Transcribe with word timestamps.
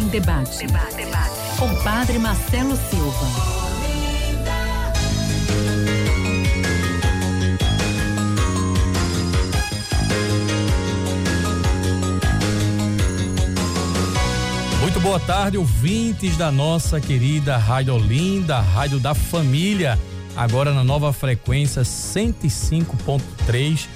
em 0.00 0.08
Debate. 0.08 0.66
Debate, 0.66 0.96
debate. 0.96 1.30
Com 1.58 1.74
Padre 1.82 2.18
Marcelo 2.18 2.74
Silva. 2.74 3.26
Muito 14.80 14.98
boa 15.00 15.20
tarde, 15.20 15.58
ouvintes 15.58 16.38
da 16.38 16.50
nossa 16.50 16.98
querida 17.00 17.58
Rádio 17.58 17.94
Olinda, 17.94 18.58
Rádio 18.60 18.98
da 18.98 19.14
Família, 19.14 19.98
agora 20.34 20.72
na 20.72 20.82
nova 20.82 21.12
frequência 21.12 21.82
105.3. 21.82 23.86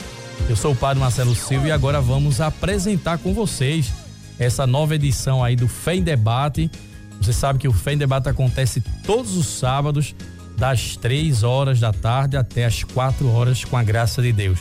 Eu 0.48 0.56
sou 0.56 0.72
o 0.72 0.76
Padre 0.76 1.00
Marcelo 1.00 1.34
Silva 1.34 1.68
e 1.68 1.72
agora 1.72 2.02
vamos 2.02 2.42
apresentar 2.42 3.16
com 3.18 3.32
vocês 3.32 4.03
essa 4.38 4.66
nova 4.66 4.94
edição 4.94 5.42
aí 5.42 5.56
do 5.56 5.68
Fé 5.68 5.96
em 5.96 6.02
Debate. 6.02 6.70
Você 7.20 7.32
sabe 7.32 7.58
que 7.58 7.68
o 7.68 7.72
Fé 7.72 7.92
em 7.92 7.98
Debate 7.98 8.28
acontece 8.28 8.82
todos 9.04 9.36
os 9.36 9.46
sábados, 9.46 10.14
das 10.56 10.96
três 10.96 11.42
horas 11.42 11.80
da 11.80 11.92
tarde 11.92 12.36
até 12.36 12.64
as 12.64 12.84
quatro 12.84 13.28
horas, 13.30 13.64
com 13.64 13.76
a 13.76 13.82
graça 13.82 14.22
de 14.22 14.32
Deus. 14.32 14.60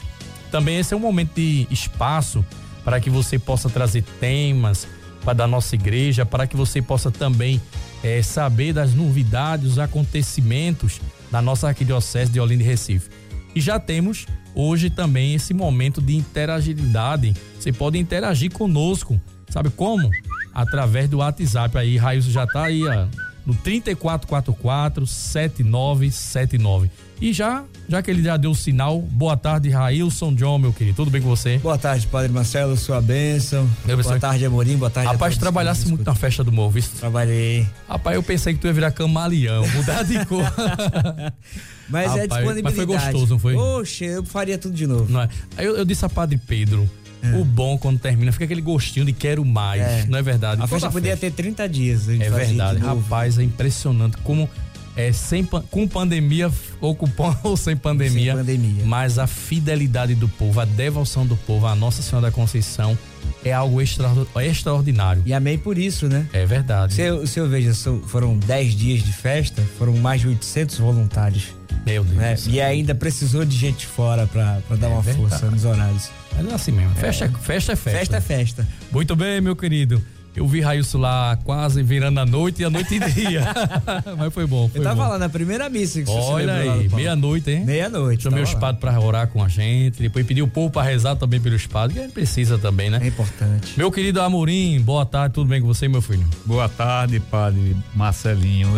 Também 0.52 0.78
esse 0.80 0.94
é 0.94 0.98
um 0.98 1.00
momento 1.00 1.36
de 1.36 1.68
espaço 1.70 2.46
para 2.84 3.00
que 3.00 3.10
você 3.10 3.40
possa 3.40 3.70
trazer 3.70 4.04
temas 4.20 4.88
para 5.24 5.34
da 5.34 5.48
nossa 5.48 5.76
igreja, 5.76 6.26
para 6.26 6.46
que 6.46 6.56
você 6.56 6.82
possa 6.82 7.10
também 7.10 7.62
é, 8.04 8.22
saber 8.22 8.74
das 8.74 8.94
novidades, 8.94 9.72
os 9.72 9.80
acontecimentos 9.80 11.00
da 11.32 11.42
nossa 11.42 11.68
arquidiocese 11.68 12.32
de 12.32 12.40
Olinda 12.40 12.64
e 12.64 12.66
Recife. 12.66 13.10
E 13.56 13.62
já 13.62 13.80
temos 13.80 14.26
hoje 14.54 14.90
também 14.90 15.34
esse 15.34 15.54
momento 15.54 16.02
de 16.02 16.16
interagilidade. 16.16 17.34
Você 17.60 17.72
pode 17.72 17.98
interagir 17.98 18.52
conosco 18.52 19.20
Sabe 19.54 19.70
como? 19.70 20.10
Através 20.52 21.08
do 21.08 21.18
WhatsApp 21.18 21.78
aí, 21.78 21.96
Railson 21.96 22.32
já 22.32 22.48
tá 22.48 22.64
aí, 22.64 22.84
ó, 22.88 23.06
no 23.46 23.54
3444 23.54 25.06
7979. 25.06 26.90
E 27.22 27.32
já, 27.32 27.64
já 27.88 28.02
que 28.02 28.10
ele 28.10 28.24
já 28.24 28.36
deu 28.36 28.50
o 28.50 28.56
sinal, 28.56 29.00
boa 29.00 29.38
tarde, 29.38 29.70
Railson 29.70 30.34
John, 30.34 30.58
meu 30.58 30.74
querido. 30.74 30.96
Tudo 30.96 31.12
bem 31.12 31.22
com 31.22 31.30
você? 31.30 31.60
Boa 31.60 31.78
tarde, 31.78 32.08
Padre 32.08 32.32
Marcelo, 32.32 32.76
sua 32.76 33.00
bênção. 33.00 33.70
Meu 33.86 33.96
boa 33.96 34.20
tarde, 34.20 34.44
Amorim, 34.44 34.76
boa 34.76 34.90
tarde. 34.90 35.12
Rapaz, 35.12 35.38
trabalhasse 35.38 35.88
muito 35.88 36.04
na 36.04 36.16
festa 36.16 36.44
do 36.44 36.52
morro, 36.52 36.72
viu? 36.72 36.84
Trabalhei. 37.00 37.68
Rapaz, 37.88 38.16
eu 38.16 38.24
pensei 38.24 38.56
que 38.56 38.60
tu 38.60 38.66
ia 38.66 38.74
virar 38.74 38.90
camaleão, 38.90 39.68
mudar 39.70 40.02
de 40.02 40.26
cor. 40.26 40.42
mas 41.88 42.08
Rapaz, 42.08 42.24
é 42.24 42.28
disponibilidade. 42.28 42.64
Mas 42.64 42.74
foi 42.74 42.86
gostoso, 42.88 43.34
não 43.34 43.40
foi? 43.40 43.56
Oxe, 43.56 44.04
eu 44.04 44.26
faria 44.26 44.58
tudo 44.58 44.74
de 44.74 44.88
novo. 44.88 45.14
Não 45.14 45.22
é? 45.22 45.30
Aí 45.56 45.66
eu, 45.68 45.78
eu 45.78 45.86
disse 45.86 46.04
a 46.04 46.10
Padre 46.10 46.38
Pedro, 46.38 46.90
é. 47.24 47.36
O 47.38 47.46
bom 47.46 47.78
quando 47.78 48.00
termina 48.00 48.32
fica 48.32 48.44
aquele 48.44 48.62
gostinho 48.62 49.06
de 49.06 49.14
quero 49.14 49.46
mais, 49.46 49.82
é. 49.82 50.06
não 50.08 50.20
é 50.20 50.22
verdade? 50.22 50.62
A 50.62 50.68
festa 50.68 50.92
podia 50.92 51.16
ter 51.16 51.32
30 51.32 51.70
dias. 51.70 52.10
é 52.10 52.30
verdade, 52.30 52.80
rapaz, 52.80 53.40
é 53.40 53.44
impressionante 53.44 54.18
como 54.18 54.50
é 54.96 55.12
sem 55.12 55.44
com 55.44 55.88
pandemia 55.88 56.52
ou 56.80 56.96
com 56.96 57.08
ou 57.44 57.58
sem 57.58 57.76
pandemia, 57.76 58.34
sem 58.34 58.36
pandemia, 58.36 58.86
mas 58.86 59.18
a 59.18 59.26
fidelidade 59.26 60.14
do 60.16 60.28
povo, 60.28 60.60
a 60.60 60.66
devoção 60.66 61.26
do 61.26 61.36
povo 61.36 61.66
à 61.66 61.76
Nossa 61.76 62.02
Senhora 62.02 62.28
da 62.28 62.32
Conceição 62.32 62.98
é 63.44 63.52
algo 63.52 63.82
extra, 63.82 64.10
extraordinário. 64.42 65.24
E 65.26 65.34
amém 65.34 65.58
por 65.58 65.78
isso, 65.78 66.08
né? 66.08 66.28
É 66.34 66.46
verdade. 66.46 66.94
Se 66.94 67.02
eu, 67.02 67.26
se 67.26 67.40
eu 67.40 67.50
veja, 67.50 67.74
foram 68.06 68.38
10 68.38 68.76
dias 68.76 69.04
de 69.04 69.12
festa, 69.12 69.62
foram 69.78 69.96
mais 69.98 70.22
de 70.22 70.28
800 70.28 70.78
voluntários. 70.78 71.54
Meu 71.86 72.04
Deus. 72.04 72.48
Né? 72.48 72.54
E 72.54 72.62
ainda 72.62 72.96
precisou 72.96 73.44
de 73.46 73.56
gente 73.56 73.86
fora 73.86 74.26
para 74.28 74.62
dar 74.78 74.88
é 74.88 74.90
uma 74.90 75.02
verdade. 75.02 75.30
força 75.30 75.50
nos 75.50 75.66
horários. 75.66 76.10
É 76.38 76.54
assim 76.54 76.72
mesmo. 76.72 76.96
Festa 76.96 77.26
é, 77.26 77.30
festa 77.30 77.74
é 77.74 77.76
festa. 77.76 78.00
Festa 78.00 78.18
é 78.18 78.22
festa. 78.22 78.68
Muito 78.92 79.16
bem, 79.16 79.42
meu 79.42 79.56
querido. 79.56 80.02
Eu 80.36 80.48
vi 80.48 80.62
Railson 80.62 80.98
lá 80.98 81.38
quase 81.44 81.84
virando 81.84 82.20
a 82.20 82.26
noite 82.26 82.64
e 82.64 82.66
a 82.66 82.70
noite 82.70 82.96
e 82.96 83.00
dia. 83.00 83.46
Mas 84.18 84.34
foi 84.34 84.48
bom. 84.48 84.68
Foi 84.68 84.80
eu 84.80 84.84
tava 84.84 85.04
bom. 85.04 85.10
lá 85.12 85.20
na 85.20 85.30
primeira 85.30 85.70
missa 85.70 86.02
que 86.02 86.10
Olha 86.10 86.56
aí, 86.56 86.90
meia-noite, 86.90 87.52
hein? 87.52 87.66
Meia-noite. 87.66 88.24
Chamei 88.24 88.42
os 88.42 88.54
padres 88.56 88.80
pra 88.80 89.00
orar 89.00 89.28
com 89.28 89.44
a 89.44 89.48
gente. 89.48 90.02
Depois 90.02 90.26
pedi 90.26 90.42
o 90.42 90.48
povo 90.48 90.72
pra 90.72 90.82
rezar 90.82 91.16
também 91.16 91.40
pelos 91.40 91.68
padres, 91.68 91.94
que 91.94 92.00
a 92.00 92.04
gente 92.04 92.14
precisa 92.14 92.58
também, 92.58 92.90
né? 92.90 93.00
É 93.04 93.08
importante. 93.08 93.74
Meu 93.78 93.92
querido 93.92 94.22
Amorim, 94.22 94.82
boa 94.82 95.06
tarde, 95.06 95.36
tudo 95.36 95.48
bem 95.48 95.62
com 95.62 95.68
você, 95.68 95.88
meu 95.88 96.02
filho? 96.02 96.26
Boa 96.46 96.68
tarde, 96.68 97.20
padre 97.20 97.76
Marcelinho. 97.94 98.70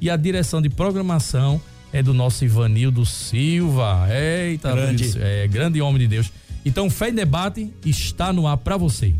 e 0.00 0.10
a 0.10 0.16
direção 0.16 0.60
de 0.60 0.68
programação 0.68 1.60
é 1.92 2.02
do 2.02 2.12
nosso 2.12 2.44
Ivanildo 2.44 3.06
Silva. 3.06 4.06
Eita, 4.10 4.72
grande, 4.72 5.18
é, 5.18 5.48
grande 5.48 5.80
homem 5.80 6.00
de 6.00 6.08
Deus. 6.08 6.32
Então, 6.64 6.90
Fé 6.90 7.10
em 7.10 7.14
Debate 7.14 7.72
está 7.84 8.32
no 8.32 8.46
ar 8.46 8.56
para 8.56 8.76
você. 8.76 9.14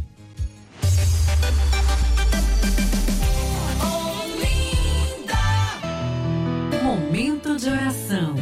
Momento 6.83 7.57
de 7.57 7.69
oração. 7.69 8.35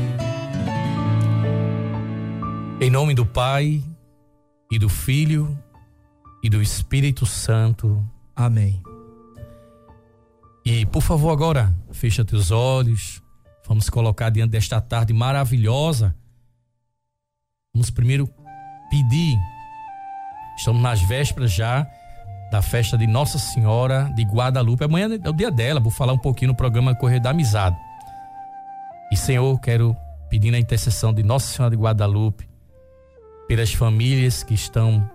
Em 2.84 2.90
nome 2.90 3.14
do 3.14 3.24
Pai 3.24 3.82
e 4.70 4.78
do 4.78 4.90
Filho 4.90 5.58
e 6.42 6.50
do 6.50 6.60
Espírito 6.60 7.24
Santo. 7.24 8.06
Amém. 8.36 8.82
E 10.66 10.84
por 10.84 11.00
favor 11.00 11.30
agora, 11.30 11.74
fecha 11.92 12.26
teus 12.26 12.50
olhos. 12.50 13.22
Vamos 13.66 13.88
colocar 13.88 14.28
diante 14.28 14.50
desta 14.50 14.82
tarde 14.82 15.14
maravilhosa. 15.14 16.14
Vamos 17.74 17.88
primeiro 17.88 18.28
pedir. 18.90 19.38
Estamos 20.58 20.82
nas 20.82 21.00
vésperas 21.00 21.52
já 21.52 21.88
da 22.52 22.60
festa 22.60 22.98
de 22.98 23.06
Nossa 23.06 23.38
Senhora 23.38 24.12
de 24.14 24.24
Guadalupe. 24.24 24.84
Amanhã 24.84 25.08
é 25.24 25.30
o 25.30 25.32
dia 25.32 25.50
dela. 25.50 25.80
Vou 25.80 25.90
falar 25.90 26.12
um 26.12 26.18
pouquinho 26.18 26.50
no 26.50 26.54
programa 26.54 26.94
Correio 26.94 27.22
da 27.22 27.30
Amizade. 27.30 27.78
E 29.10 29.16
Senhor, 29.16 29.58
quero 29.58 29.96
pedir 30.28 30.50
na 30.50 30.58
intercessão 30.58 31.14
de 31.14 31.22
Nossa 31.22 31.46
Senhora 31.46 31.74
de 31.74 31.80
Guadalupe 31.80 32.52
pelas 33.46 33.72
famílias 33.72 34.42
que 34.42 34.54
estão 34.54 35.08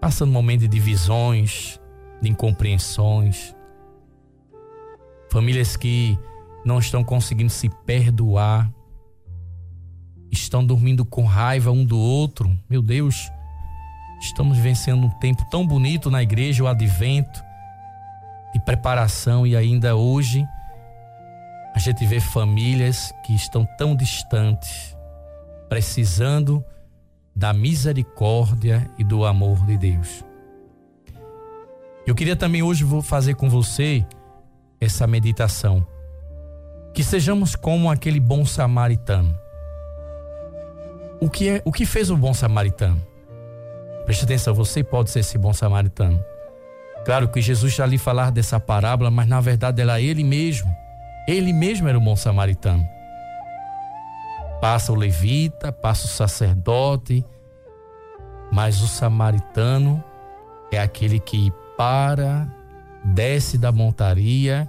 passando 0.00 0.32
momentos 0.32 0.68
de 0.68 0.68
divisões, 0.68 1.80
de 2.20 2.30
incompreensões, 2.30 3.54
famílias 5.30 5.76
que 5.76 6.18
não 6.64 6.78
estão 6.78 7.04
conseguindo 7.04 7.50
se 7.50 7.68
perdoar, 7.84 8.70
estão 10.30 10.64
dormindo 10.64 11.04
com 11.04 11.24
raiva 11.24 11.70
um 11.70 11.84
do 11.84 11.98
outro. 11.98 12.56
Meu 12.68 12.80
Deus, 12.80 13.30
estamos 14.20 14.58
vencendo 14.58 15.06
um 15.06 15.10
tempo 15.18 15.44
tão 15.50 15.66
bonito 15.66 16.10
na 16.10 16.22
igreja, 16.22 16.64
o 16.64 16.68
advento, 16.68 17.42
de 18.52 18.60
preparação, 18.64 19.46
e 19.46 19.56
ainda 19.56 19.96
hoje 19.96 20.46
a 21.74 21.78
gente 21.78 22.06
vê 22.06 22.20
famílias 22.20 23.12
que 23.24 23.34
estão 23.34 23.66
tão 23.76 23.96
distantes, 23.96 24.96
precisando 25.68 26.64
da 27.34 27.52
misericórdia 27.52 28.88
e 28.98 29.04
do 29.04 29.24
amor 29.24 29.64
de 29.66 29.76
Deus. 29.76 30.24
Eu 32.06 32.14
queria 32.14 32.36
também 32.36 32.62
hoje 32.62 32.84
fazer 33.02 33.34
com 33.34 33.48
você 33.48 34.06
essa 34.80 35.06
meditação. 35.06 35.86
Que 36.92 37.02
sejamos 37.02 37.56
como 37.56 37.90
aquele 37.90 38.20
bom 38.20 38.44
samaritano. 38.44 39.36
O 41.20 41.28
que 41.28 41.48
é, 41.48 41.62
o 41.64 41.72
que 41.72 41.86
fez 41.86 42.10
o 42.10 42.16
bom 42.16 42.34
samaritano? 42.34 43.00
Preste 44.04 44.24
atenção, 44.24 44.54
você 44.54 44.84
pode 44.84 45.10
ser 45.10 45.20
esse 45.20 45.38
bom 45.38 45.52
samaritano. 45.52 46.22
Claro 47.04 47.28
que 47.28 47.40
Jesus 47.40 47.74
já 47.74 47.86
lhe 47.86 47.98
falar 47.98 48.30
dessa 48.30 48.60
parábola, 48.60 49.10
mas 49.10 49.26
na 49.26 49.40
verdade 49.40 49.80
era 49.80 50.00
ele 50.00 50.22
mesmo. 50.22 50.70
Ele 51.26 51.52
mesmo 51.52 51.88
era 51.88 51.96
o 51.96 52.00
bom 52.00 52.14
samaritano. 52.14 52.86
Passa 54.64 54.92
o 54.92 54.94
levita, 54.94 55.70
passa 55.70 56.06
o 56.06 56.08
sacerdote, 56.08 57.22
mas 58.50 58.80
o 58.80 58.88
samaritano 58.88 60.02
é 60.72 60.78
aquele 60.78 61.20
que 61.20 61.52
para, 61.76 62.50
desce 63.04 63.58
da 63.58 63.70
montaria, 63.70 64.66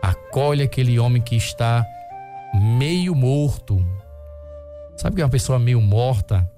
acolhe 0.00 0.62
aquele 0.62 0.98
homem 0.98 1.20
que 1.20 1.36
está 1.36 1.84
meio 2.78 3.14
morto. 3.14 3.76
Sabe 4.96 5.16
que 5.16 5.22
uma 5.22 5.28
pessoa 5.28 5.58
meio 5.58 5.82
morta? 5.82 6.50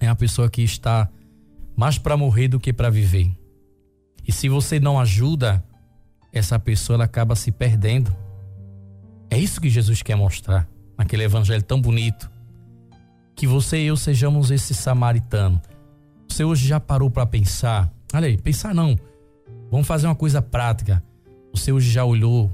É 0.00 0.06
uma 0.06 0.16
pessoa 0.16 0.50
que 0.50 0.62
está 0.62 1.08
mais 1.76 1.98
para 1.98 2.16
morrer 2.16 2.48
do 2.48 2.58
que 2.58 2.72
para 2.72 2.90
viver. 2.90 3.30
E 4.26 4.32
se 4.32 4.48
você 4.48 4.80
não 4.80 4.98
ajuda, 4.98 5.62
essa 6.32 6.58
pessoa 6.58 6.96
ela 6.96 7.04
acaba 7.04 7.36
se 7.36 7.52
perdendo. 7.52 8.12
É 9.30 9.38
isso 9.38 9.60
que 9.60 9.70
Jesus 9.70 10.02
quer 10.02 10.16
mostrar 10.16 10.71
naquele 11.02 11.24
evangelho 11.24 11.62
tão 11.62 11.80
bonito. 11.80 12.30
Que 13.34 13.46
você 13.46 13.82
e 13.82 13.86
eu 13.86 13.96
sejamos 13.96 14.50
esse 14.50 14.72
samaritano. 14.72 15.60
Você 16.28 16.44
hoje 16.44 16.66
já 16.66 16.78
parou 16.78 17.10
para 17.10 17.26
pensar? 17.26 17.92
Olha 18.14 18.28
aí, 18.28 18.36
pensar 18.36 18.72
não. 18.72 18.96
Vamos 19.70 19.86
fazer 19.86 20.06
uma 20.06 20.14
coisa 20.14 20.40
prática. 20.40 21.02
Você 21.52 21.72
hoje 21.72 21.90
já 21.90 22.04
olhou 22.04 22.50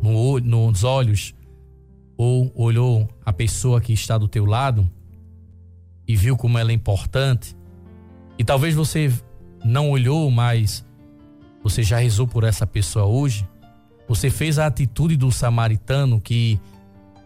no, 0.00 0.38
nos 0.38 0.84
olhos 0.84 1.34
ou 2.16 2.52
olhou 2.54 3.08
a 3.24 3.32
pessoa 3.32 3.80
que 3.80 3.92
está 3.92 4.16
do 4.16 4.28
teu 4.28 4.44
lado 4.44 4.88
e 6.06 6.14
viu 6.14 6.36
como 6.36 6.58
ela 6.58 6.70
é 6.70 6.74
importante? 6.74 7.56
E 8.38 8.44
talvez 8.44 8.74
você 8.74 9.12
não 9.64 9.90
olhou, 9.90 10.30
mas 10.30 10.84
você 11.62 11.82
já 11.82 11.98
rezou 11.98 12.26
por 12.26 12.44
essa 12.44 12.66
pessoa 12.66 13.04
hoje? 13.06 13.48
Você 14.06 14.30
fez 14.30 14.60
a 14.60 14.66
atitude 14.66 15.16
do 15.16 15.32
samaritano 15.32 16.20
que 16.20 16.58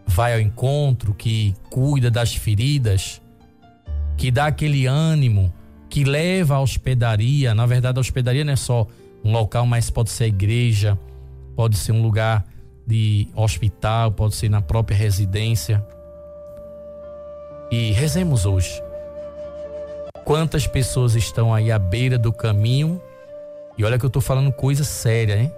vai 0.05 0.33
ao 0.33 0.39
encontro, 0.39 1.13
que 1.13 1.55
cuida 1.69 2.11
das 2.11 2.35
feridas, 2.35 3.21
que 4.17 4.29
dá 4.31 4.47
aquele 4.47 4.85
ânimo, 4.85 5.53
que 5.89 6.03
leva 6.03 6.55
à 6.55 6.61
hospedaria. 6.61 7.53
Na 7.53 7.65
verdade, 7.65 7.97
a 7.97 8.01
hospedaria 8.01 8.43
não 8.43 8.53
é 8.53 8.57
só 8.57 8.87
um 9.23 9.31
local, 9.31 9.65
mas 9.65 9.89
pode 9.89 10.09
ser 10.11 10.25
a 10.25 10.27
igreja, 10.27 10.97
pode 11.55 11.77
ser 11.77 11.91
um 11.91 12.01
lugar 12.01 12.45
de 12.85 13.27
hospital, 13.35 14.11
pode 14.11 14.35
ser 14.35 14.49
na 14.49 14.61
própria 14.61 14.95
residência. 14.95 15.85
E 17.71 17.91
rezemos 17.91 18.45
hoje. 18.45 18.81
Quantas 20.25 20.67
pessoas 20.67 21.15
estão 21.15 21.53
aí 21.53 21.71
à 21.71 21.79
beira 21.79 22.17
do 22.17 22.31
caminho? 22.31 23.01
E 23.77 23.83
olha 23.83 23.97
que 23.97 24.05
eu 24.05 24.07
estou 24.07 24.21
falando 24.21 24.51
coisa 24.51 24.83
séria, 24.83 25.37
hein? 25.37 25.51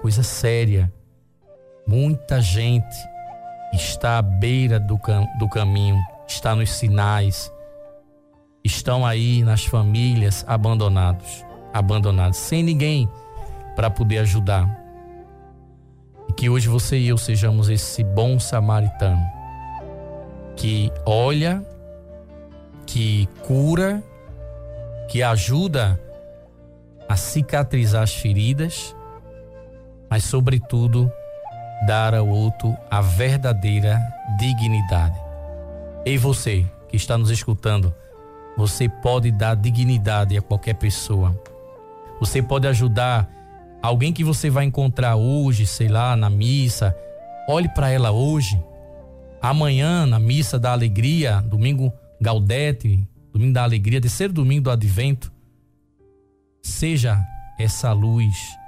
Coisa 0.00 0.22
séria. 0.22 0.92
Muita 1.86 2.40
gente 2.40 2.96
está 3.72 4.18
à 4.18 4.22
beira 4.22 4.78
do, 4.80 4.98
cam 4.98 5.26
do 5.38 5.48
caminho, 5.48 5.98
está 6.26 6.54
nos 6.54 6.70
sinais, 6.70 7.52
estão 8.64 9.06
aí 9.06 9.42
nas 9.42 9.64
famílias 9.64 10.44
abandonados, 10.46 11.44
abandonados, 11.72 12.38
sem 12.38 12.62
ninguém 12.62 13.08
para 13.76 13.90
poder 13.90 14.18
ajudar. 14.18 14.78
E 16.28 16.32
que 16.32 16.48
hoje 16.48 16.68
você 16.68 16.98
e 16.98 17.08
eu 17.08 17.18
sejamos 17.18 17.68
esse 17.68 18.04
bom 18.04 18.38
samaritano 18.38 19.24
que 20.56 20.92
olha, 21.06 21.64
que 22.86 23.26
cura, 23.46 24.02
que 25.08 25.22
ajuda 25.22 25.98
a 27.08 27.16
cicatrizar 27.16 28.02
as 28.02 28.14
feridas, 28.14 28.94
mas 30.08 30.24
sobretudo 30.24 31.10
dar 31.86 32.14
ao 32.14 32.28
outro 32.28 32.76
a 32.90 33.00
verdadeira 33.00 34.00
dignidade. 34.38 35.18
E 36.04 36.16
você 36.16 36.66
que 36.88 36.96
está 36.96 37.16
nos 37.16 37.30
escutando, 37.30 37.94
você 38.56 38.88
pode 38.88 39.30
dar 39.30 39.54
dignidade 39.54 40.36
a 40.36 40.42
qualquer 40.42 40.74
pessoa. 40.74 41.38
Você 42.18 42.42
pode 42.42 42.66
ajudar 42.66 43.28
alguém 43.82 44.12
que 44.12 44.24
você 44.24 44.50
vai 44.50 44.64
encontrar 44.64 45.16
hoje, 45.16 45.66
sei 45.66 45.88
lá, 45.88 46.14
na 46.16 46.28
missa. 46.28 46.94
Olhe 47.48 47.68
para 47.68 47.90
ela 47.90 48.10
hoje. 48.10 48.62
Amanhã, 49.40 50.04
na 50.04 50.18
missa 50.18 50.58
da 50.58 50.72
alegria, 50.72 51.40
domingo 51.40 51.92
Gaudete, 52.20 53.08
domingo 53.32 53.54
da 53.54 53.62
alegria, 53.62 54.00
terceiro 54.00 54.32
domingo 54.32 54.64
do 54.64 54.70
advento. 54.70 55.32
Seja 56.62 57.18
essa 57.58 57.92
luz 57.92 58.59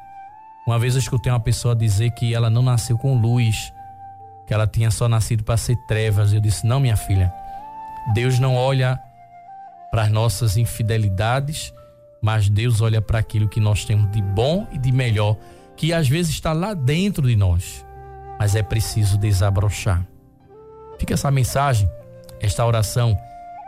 uma 0.66 0.78
vez 0.78 0.94
eu 0.94 1.00
escutei 1.00 1.30
uma 1.30 1.40
pessoa 1.40 1.74
dizer 1.74 2.10
que 2.12 2.34
ela 2.34 2.48
não 2.48 2.62
nasceu 2.62 2.96
com 2.96 3.18
luz, 3.18 3.72
que 4.46 4.54
ela 4.54 4.66
tinha 4.66 4.90
só 4.90 5.08
nascido 5.08 5.42
para 5.42 5.56
ser 5.56 5.76
trevas. 5.88 6.32
Eu 6.32 6.40
disse: 6.40 6.66
Não, 6.66 6.78
minha 6.78 6.96
filha, 6.96 7.32
Deus 8.14 8.38
não 8.38 8.54
olha 8.54 9.00
para 9.90 10.02
as 10.02 10.10
nossas 10.10 10.56
infidelidades, 10.56 11.72
mas 12.22 12.48
Deus 12.48 12.80
olha 12.80 13.02
para 13.02 13.18
aquilo 13.18 13.48
que 13.48 13.60
nós 13.60 13.84
temos 13.84 14.10
de 14.10 14.22
bom 14.22 14.66
e 14.72 14.78
de 14.78 14.92
melhor, 14.92 15.36
que 15.76 15.92
às 15.92 16.08
vezes 16.08 16.32
está 16.32 16.52
lá 16.52 16.74
dentro 16.74 17.26
de 17.26 17.34
nós, 17.34 17.84
mas 18.38 18.54
é 18.54 18.62
preciso 18.62 19.18
desabrochar. 19.18 20.06
Fica 20.98 21.14
essa 21.14 21.30
mensagem, 21.30 21.90
esta 22.40 22.64
oração, 22.64 23.18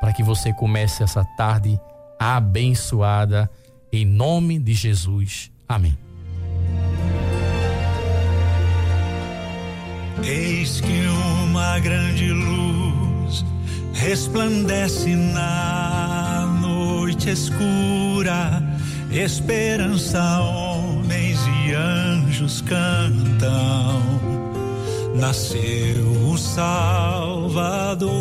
para 0.00 0.12
que 0.12 0.22
você 0.22 0.52
comece 0.52 1.02
essa 1.02 1.24
tarde 1.36 1.78
abençoada, 2.18 3.50
em 3.92 4.04
nome 4.04 4.58
de 4.58 4.72
Jesus. 4.72 5.50
Amém. 5.68 5.98
Eis 10.22 10.80
que 10.80 11.06
uma 11.44 11.78
grande 11.80 12.30
luz 12.32 13.44
resplandece 13.92 15.14
na 15.14 16.58
noite 16.60 17.30
escura, 17.30 18.62
esperança, 19.10 20.40
homens 20.40 21.38
e 21.46 21.72
anjos 21.74 22.60
cantam. 22.62 24.02
Nasceu 25.14 26.04
o 26.30 26.38
Salvador. 26.38 28.14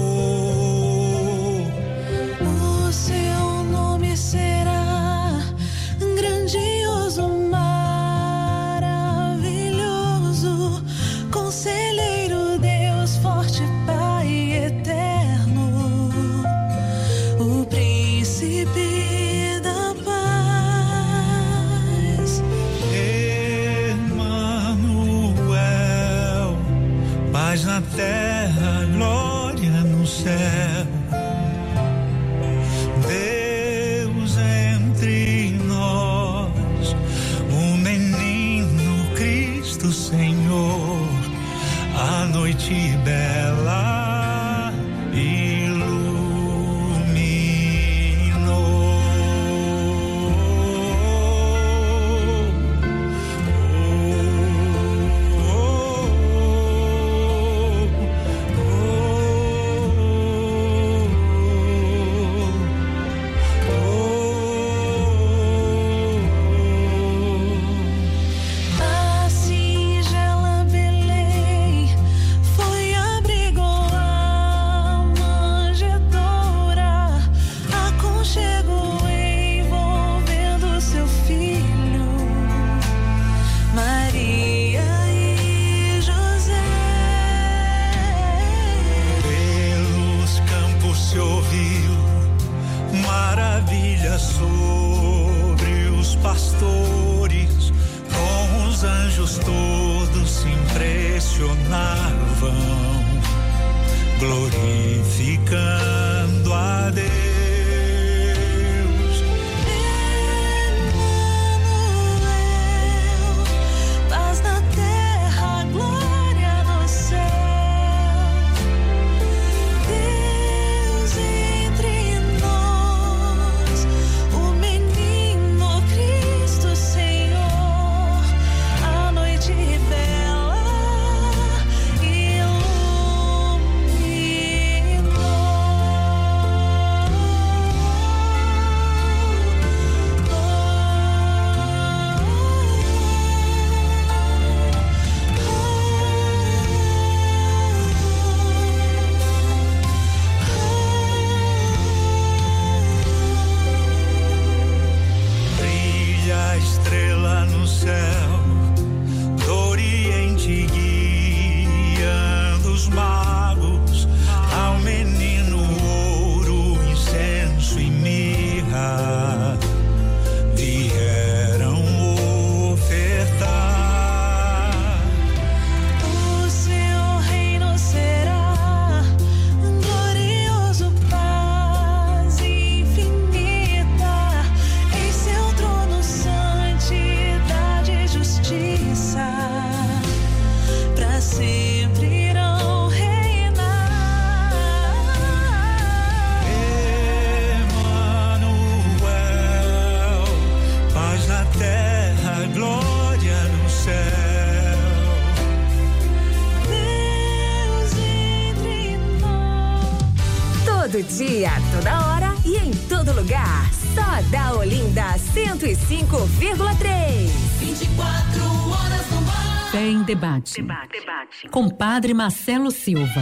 Debate. 220.06 220.62
Debate. 220.62 221.02
debate. 221.02 221.50
Com 221.52 221.68
Padre 221.68 222.14
Marcelo 222.14 222.72
Silva. 222.72 223.22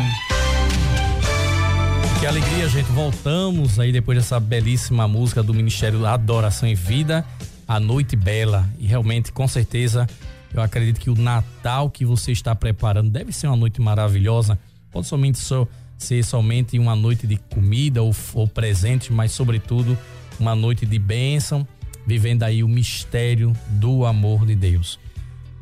Que 2.19 2.27
alegria, 2.27 2.69
gente. 2.69 2.91
Voltamos 2.91 3.79
aí 3.79 3.91
depois 3.91 4.19
dessa 4.19 4.39
belíssima 4.39 5.07
música 5.07 5.41
do 5.41 5.51
Ministério 5.51 6.05
Adoração 6.05 6.69
e 6.69 6.75
Vida, 6.75 7.25
A 7.67 7.79
Noite 7.79 8.15
Bela. 8.15 8.69
E 8.77 8.85
realmente, 8.85 9.31
com 9.31 9.47
certeza, 9.47 10.07
eu 10.53 10.61
acredito 10.61 10.99
que 10.99 11.09
o 11.09 11.15
Natal 11.15 11.89
que 11.89 12.05
você 12.05 12.31
está 12.31 12.53
preparando 12.53 13.09
deve 13.09 13.31
ser 13.31 13.47
uma 13.47 13.55
noite 13.55 13.81
maravilhosa. 13.81 14.59
Pode 14.91 15.07
somente 15.07 15.39
só, 15.39 15.67
ser 16.03 16.23
somente 16.23 16.77
uma 16.79 16.95
noite 16.95 17.27
de 17.27 17.37
comida 17.37 18.01
ou, 18.01 18.15
ou 18.33 18.47
presente, 18.47 19.13
mas 19.13 19.31
sobretudo 19.31 19.97
uma 20.39 20.55
noite 20.55 20.85
de 20.85 20.97
bênção, 20.97 21.67
vivendo 22.05 22.43
aí 22.43 22.63
o 22.63 22.67
mistério 22.67 23.55
do 23.69 24.05
amor 24.05 24.45
de 24.45 24.55
Deus. 24.55 24.99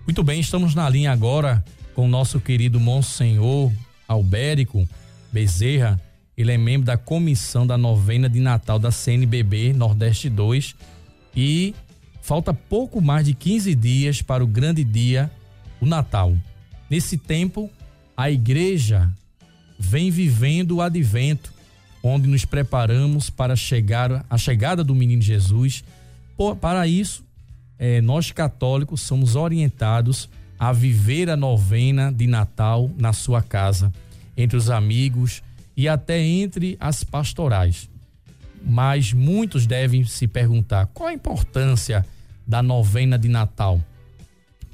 Muito 0.06 0.24
bem, 0.24 0.40
estamos 0.40 0.74
na 0.74 0.90
linha 0.90 1.12
agora 1.12 1.64
com 1.94 2.06
o 2.06 2.08
nosso 2.08 2.40
querido 2.40 2.80
Monsenhor 2.80 3.72
Albérico 4.08 4.88
Bezerra. 5.32 6.00
Ele 6.38 6.52
é 6.52 6.58
membro 6.58 6.86
da 6.86 6.98
comissão 6.98 7.68
da 7.68 7.78
novena 7.78 8.30
de 8.30 8.40
Natal 8.40 8.80
da 8.80 8.92
CNBB 8.92 9.74
Nordeste 9.74 10.30
2 10.30 10.74
e 11.36 11.76
falta 12.22 12.54
pouco 12.54 13.02
mais 13.02 13.26
de 13.26 13.34
15 13.34 13.76
dias 13.76 14.22
para 14.22 14.44
o 14.44 14.48
grande 14.48 14.84
dia, 14.84 15.30
o 15.82 15.86
Natal. 15.86 16.36
Nesse 16.90 17.18
tempo, 17.18 17.70
a 18.16 18.32
igreja 18.32 19.12
vem 19.80 20.12
vivendo 20.12 20.76
o 20.76 20.82
advento, 20.82 21.54
onde 22.04 22.28
nos 22.28 22.44
preparamos 22.44 23.30
para 23.30 23.56
chegar 23.56 24.26
a 24.30 24.38
chegada 24.38 24.84
do 24.84 24.94
menino 24.94 25.22
Jesus. 25.22 25.84
para 26.60 26.86
isso, 26.86 27.24
é, 27.78 28.02
nós 28.02 28.32
católicos 28.32 29.02
somos 29.02 29.38
orientados 29.38 30.30
a 30.60 30.74
viver 30.74 31.30
a 31.30 31.38
novena 31.38 32.12
de 32.12 32.28
Natal 32.28 32.92
na 32.98 33.14
sua 33.14 33.42
casa, 33.42 33.94
entre 34.36 34.58
os 34.58 34.70
amigos 34.70 35.42
e 35.78 35.88
até 35.88 36.22
entre 36.22 36.76
as 36.78 37.06
pastorais. 37.06 37.90
Mas 38.62 39.14
muitos 39.14 39.66
devem 39.66 40.04
se 40.04 40.28
perguntar 40.28 40.88
qual 40.88 41.08
a 41.08 41.14
importância 41.14 42.06
da 42.46 42.62
novena 42.62 43.18
de 43.18 43.30
Natal. 43.30 43.82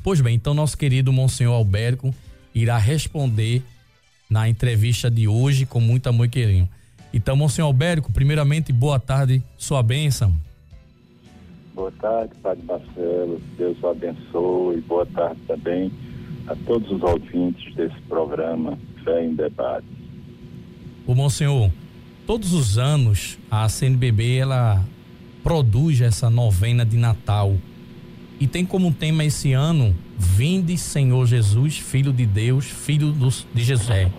Pois 0.01 0.19
bem, 0.19 0.35
então 0.35 0.55
nosso 0.55 0.75
querido 0.75 1.13
Monsenhor 1.13 1.53
Alberto 1.53 2.13
irá 2.53 2.77
responder 2.77 3.61
na 4.29 4.49
entrevista 4.49 5.09
de 5.09 5.27
hoje 5.27 5.65
com 5.65 5.79
muito 5.79 6.07
amor 6.07 6.25
e 6.25 6.29
carinho. 6.29 6.69
Então, 7.13 7.35
Monsenhor 7.35 7.67
Alberto, 7.67 8.11
primeiramente, 8.11 8.73
boa 8.73 8.99
tarde, 8.99 9.41
sua 9.57 9.81
bênção. 9.81 10.35
Boa 11.73 11.91
tarde, 11.91 12.33
Padre 12.41 12.63
Marcelo. 12.65 13.41
Deus 13.57 13.77
o 13.81 13.87
abençoe. 13.87 14.81
Boa 14.81 15.05
tarde 15.05 15.39
também 15.47 15.91
a 16.47 16.55
todos 16.55 16.89
os 16.91 17.01
ouvintes 17.01 17.73
desse 17.75 17.99
programa 18.07 18.77
Fé 19.03 19.25
em 19.25 19.35
Debate. 19.35 19.85
O 21.05 21.13
Monsenhor, 21.13 21.69
todos 22.25 22.53
os 22.53 22.77
anos 22.77 23.37
a 23.49 23.67
CNBB 23.67 24.37
ela 24.37 24.83
produz 25.43 26.01
essa 26.01 26.29
novena 26.29 26.85
de 26.85 26.97
Natal 26.97 27.55
e 28.39 28.47
tem 28.47 28.65
como 28.65 28.91
tema 28.91 29.23
esse 29.23 29.53
ano 29.53 29.95
Vinde 30.17 30.77
Senhor 30.77 31.25
Jesus, 31.25 31.77
Filho 31.77 32.13
de 32.13 32.25
Deus, 32.25 32.65
Filho 32.65 33.13
de 33.53 33.63
José, 33.63 34.11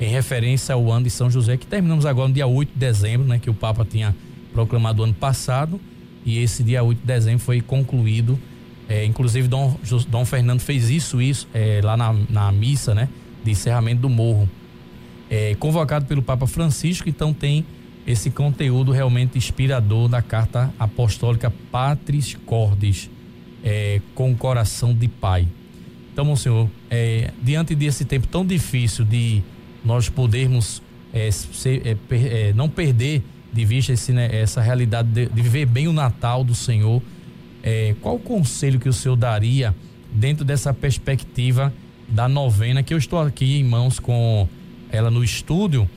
em 0.00 0.08
referência 0.08 0.74
ao 0.74 0.90
ano 0.90 1.04
de 1.04 1.10
São 1.10 1.30
José 1.30 1.56
que 1.56 1.66
terminamos 1.66 2.06
agora 2.06 2.28
no 2.28 2.34
dia 2.34 2.46
8 2.46 2.72
de 2.72 2.78
dezembro, 2.78 3.26
né, 3.26 3.38
que 3.38 3.50
o 3.50 3.54
Papa 3.54 3.84
tinha 3.84 4.14
proclamado 4.52 5.02
ano 5.02 5.14
passado 5.14 5.80
e 6.24 6.38
esse 6.38 6.62
dia 6.62 6.82
8 6.82 6.98
de 6.98 7.06
dezembro 7.06 7.40
foi 7.40 7.60
concluído. 7.60 8.38
É, 8.88 9.04
inclusive, 9.04 9.48
Dom, 9.48 9.78
Dom 10.08 10.24
Fernando 10.24 10.60
fez 10.60 10.88
isso, 10.88 11.20
isso 11.20 11.46
é, 11.52 11.80
lá 11.82 11.96
na, 11.96 12.14
na 12.28 12.50
missa, 12.50 12.94
né? 12.94 13.08
De 13.44 13.50
encerramento 13.50 14.00
do 14.00 14.08
morro. 14.08 14.48
É, 15.30 15.54
convocado 15.56 16.06
pelo 16.06 16.22
Papa 16.22 16.46
Francisco, 16.46 17.08
então 17.08 17.34
tem 17.34 17.66
esse 18.06 18.30
conteúdo 18.30 18.90
realmente 18.90 19.36
inspirador 19.36 20.08
da 20.08 20.22
carta 20.22 20.72
apostólica 20.78 21.52
Patris 21.70 22.34
Cordis, 22.46 23.10
é, 23.62 24.00
com 24.14 24.32
o 24.32 24.36
coração 24.36 24.94
de 24.94 25.08
pai. 25.08 25.46
Então, 26.12 26.24
Monsenhor, 26.24 26.68
é, 26.90 27.30
diante 27.42 27.74
desse 27.74 28.04
tempo 28.04 28.26
tão 28.26 28.44
difícil 28.44 29.04
de 29.04 29.42
nós 29.84 30.08
podermos 30.08 30.82
é, 31.12 31.30
ser, 31.30 31.82
é, 31.86 31.96
é, 32.10 32.52
não 32.52 32.68
perder 32.68 33.22
de 33.52 33.64
vista 33.64 33.92
esse, 33.92 34.12
né, 34.12 34.28
essa 34.32 34.60
realidade 34.60 35.08
de, 35.08 35.26
de, 35.26 35.42
viver 35.42 35.66
bem 35.66 35.88
o 35.88 35.92
Natal 35.92 36.44
do 36.44 36.54
Senhor, 36.54 37.02
é, 37.62 37.94
qual 38.00 38.16
o 38.16 38.18
conselho 38.18 38.78
que 38.78 38.88
o 38.88 38.92
Senhor 38.92 39.16
daria 39.16 39.74
dentro 40.12 40.44
dessa 40.44 40.72
perspectiva 40.74 41.72
da 42.08 42.28
novena 42.28 42.82
que 42.82 42.92
eu 42.92 42.98
estou 42.98 43.20
aqui 43.20 43.58
em 43.58 43.64
mãos 43.64 43.98
com 43.98 44.48
ela 44.90 45.10
no 45.10 45.22
estúdio 45.22 45.88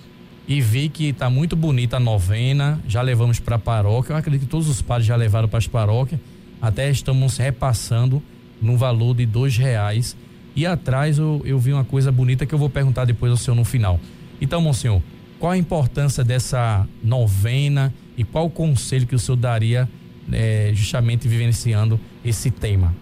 e 0.47 0.59
vi 0.59 0.89
que 0.89 1.09
está 1.09 1.29
muito 1.29 1.55
bonita 1.55 1.97
a 1.97 1.99
novena, 1.99 2.79
já 2.87 3.01
levamos 3.01 3.39
para 3.39 3.55
a 3.55 3.59
paróquia, 3.59 4.13
eu 4.13 4.17
acredito 4.17 4.41
que 4.41 4.51
todos 4.51 4.67
os 4.67 4.81
padres 4.81 5.07
já 5.07 5.15
levaram 5.15 5.47
para 5.47 5.59
as 5.59 5.67
paróquias, 5.67 6.19
até 6.61 6.89
estamos 6.89 7.37
repassando 7.37 8.21
no 8.61 8.77
valor 8.77 9.15
de 9.15 9.25
dois 9.25 9.57
reais 9.57 10.15
e 10.55 10.65
atrás 10.65 11.17
eu, 11.17 11.41
eu 11.45 11.57
vi 11.57 11.73
uma 11.73 11.85
coisa 11.85 12.11
bonita 12.11 12.45
que 12.45 12.53
eu 12.53 12.59
vou 12.59 12.69
perguntar 12.69 13.05
depois 13.05 13.31
ao 13.31 13.37
senhor 13.37 13.55
no 13.55 13.63
final. 13.63 13.99
Então, 14.39 14.61
monsenhor, 14.61 15.01
qual 15.39 15.53
a 15.53 15.57
importância 15.57 16.23
dessa 16.23 16.87
novena 17.03 17.93
e 18.17 18.23
qual 18.23 18.45
o 18.45 18.49
conselho 18.49 19.07
que 19.07 19.15
o 19.15 19.19
senhor 19.19 19.37
daria 19.37 19.89
é, 20.31 20.71
justamente 20.73 21.27
vivenciando 21.27 21.99
esse 22.23 22.51
tema? 22.51 22.93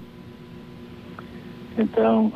Então, 1.78 2.32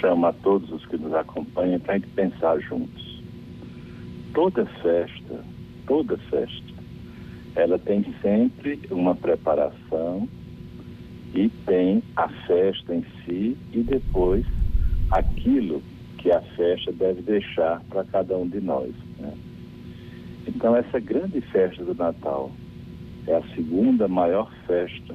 chamo 0.00 0.26
a 0.26 0.32
todos 0.32 0.70
os 0.70 0.86
que 0.86 0.96
nos 0.96 1.12
acompanham 1.14 1.80
para 1.80 1.94
a 1.94 1.98
gente 1.98 2.08
pensar 2.08 2.58
juntos. 2.60 3.22
Toda 4.32 4.64
festa, 4.82 5.44
toda 5.86 6.16
festa, 6.30 6.71
ela 7.54 7.78
tem 7.78 8.04
sempre 8.22 8.80
uma 8.90 9.14
preparação 9.14 10.28
e 11.34 11.48
tem 11.66 12.02
a 12.16 12.28
festa 12.46 12.94
em 12.94 13.04
si 13.24 13.56
e 13.72 13.82
depois 13.82 14.44
aquilo 15.10 15.82
que 16.18 16.30
a 16.30 16.40
festa 16.40 16.92
deve 16.92 17.22
deixar 17.22 17.82
para 17.90 18.04
cada 18.04 18.36
um 18.36 18.48
de 18.48 18.60
nós. 18.60 18.92
Né? 19.18 19.34
Então, 20.46 20.76
essa 20.76 20.98
grande 20.98 21.40
festa 21.40 21.84
do 21.84 21.94
Natal 21.94 22.50
é 23.26 23.34
a 23.34 23.42
segunda 23.54 24.08
maior 24.08 24.50
festa 24.66 25.14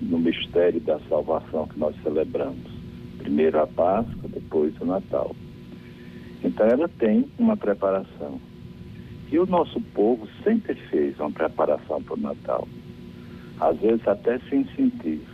no 0.00 0.18
mistério 0.18 0.80
da 0.80 0.98
salvação 1.08 1.66
que 1.68 1.78
nós 1.78 1.94
celebramos. 2.02 2.70
Primeiro 3.18 3.60
a 3.60 3.66
Páscoa, 3.66 4.28
depois 4.28 4.74
o 4.80 4.84
Natal. 4.84 5.34
Então, 6.42 6.66
ela 6.66 6.88
tem 6.88 7.26
uma 7.38 7.56
preparação. 7.56 8.40
E 9.32 9.38
o 9.38 9.46
nosso 9.46 9.80
povo 9.80 10.28
sempre 10.44 10.74
fez 10.90 11.18
uma 11.18 11.30
preparação 11.30 12.02
para 12.02 12.14
o 12.14 12.20
Natal. 12.20 12.68
Às 13.58 13.78
vezes 13.78 14.06
até 14.06 14.38
sem 14.50 14.66
sentido. 14.76 15.24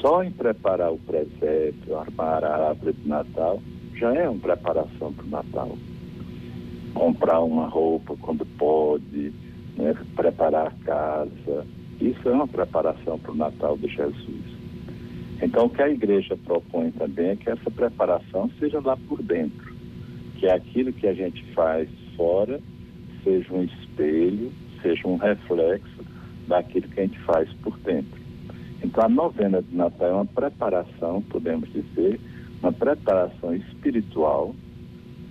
Só 0.00 0.22
em 0.22 0.30
preparar 0.30 0.92
o 0.92 0.98
presépio, 0.98 1.98
armar 1.98 2.44
a 2.44 2.68
árvore 2.68 2.92
de 2.92 3.08
Natal, 3.08 3.60
já 3.96 4.14
é 4.14 4.28
uma 4.28 4.38
preparação 4.38 5.12
para 5.12 5.24
o 5.24 5.28
Natal. 5.28 5.76
Comprar 6.94 7.40
uma 7.40 7.66
roupa 7.66 8.16
quando 8.20 8.46
pode, 8.46 9.32
né? 9.76 9.92
preparar 10.14 10.68
a 10.68 10.84
casa, 10.84 11.66
isso 12.00 12.28
é 12.28 12.32
uma 12.32 12.46
preparação 12.46 13.18
para 13.18 13.32
o 13.32 13.36
Natal 13.36 13.76
de 13.76 13.88
Jesus. 13.88 14.44
Então, 15.42 15.66
o 15.66 15.70
que 15.70 15.82
a 15.82 15.90
igreja 15.90 16.36
propõe 16.36 16.92
também 16.92 17.30
é 17.30 17.36
que 17.36 17.50
essa 17.50 17.70
preparação 17.72 18.48
seja 18.60 18.80
lá 18.80 18.96
por 18.96 19.20
dentro, 19.20 19.74
que 20.36 20.46
é 20.46 20.54
aquilo 20.54 20.92
que 20.92 21.08
a 21.08 21.12
gente 21.12 21.42
faz 21.54 21.88
fora 22.16 22.60
seja 23.26 23.52
um 23.52 23.64
espelho, 23.64 24.52
seja 24.80 25.08
um 25.08 25.16
reflexo 25.16 26.04
daquilo 26.46 26.86
que 26.88 27.00
a 27.00 27.02
gente 27.02 27.18
faz 27.20 27.52
por 27.54 27.76
dentro. 27.80 28.20
Então, 28.84 29.04
a 29.04 29.08
novena 29.08 29.60
de 29.60 29.74
Natal 29.74 30.08
é 30.08 30.12
uma 30.12 30.26
preparação, 30.26 31.20
podemos 31.22 31.68
dizer, 31.72 32.20
uma 32.62 32.72
preparação 32.72 33.52
espiritual, 33.52 34.54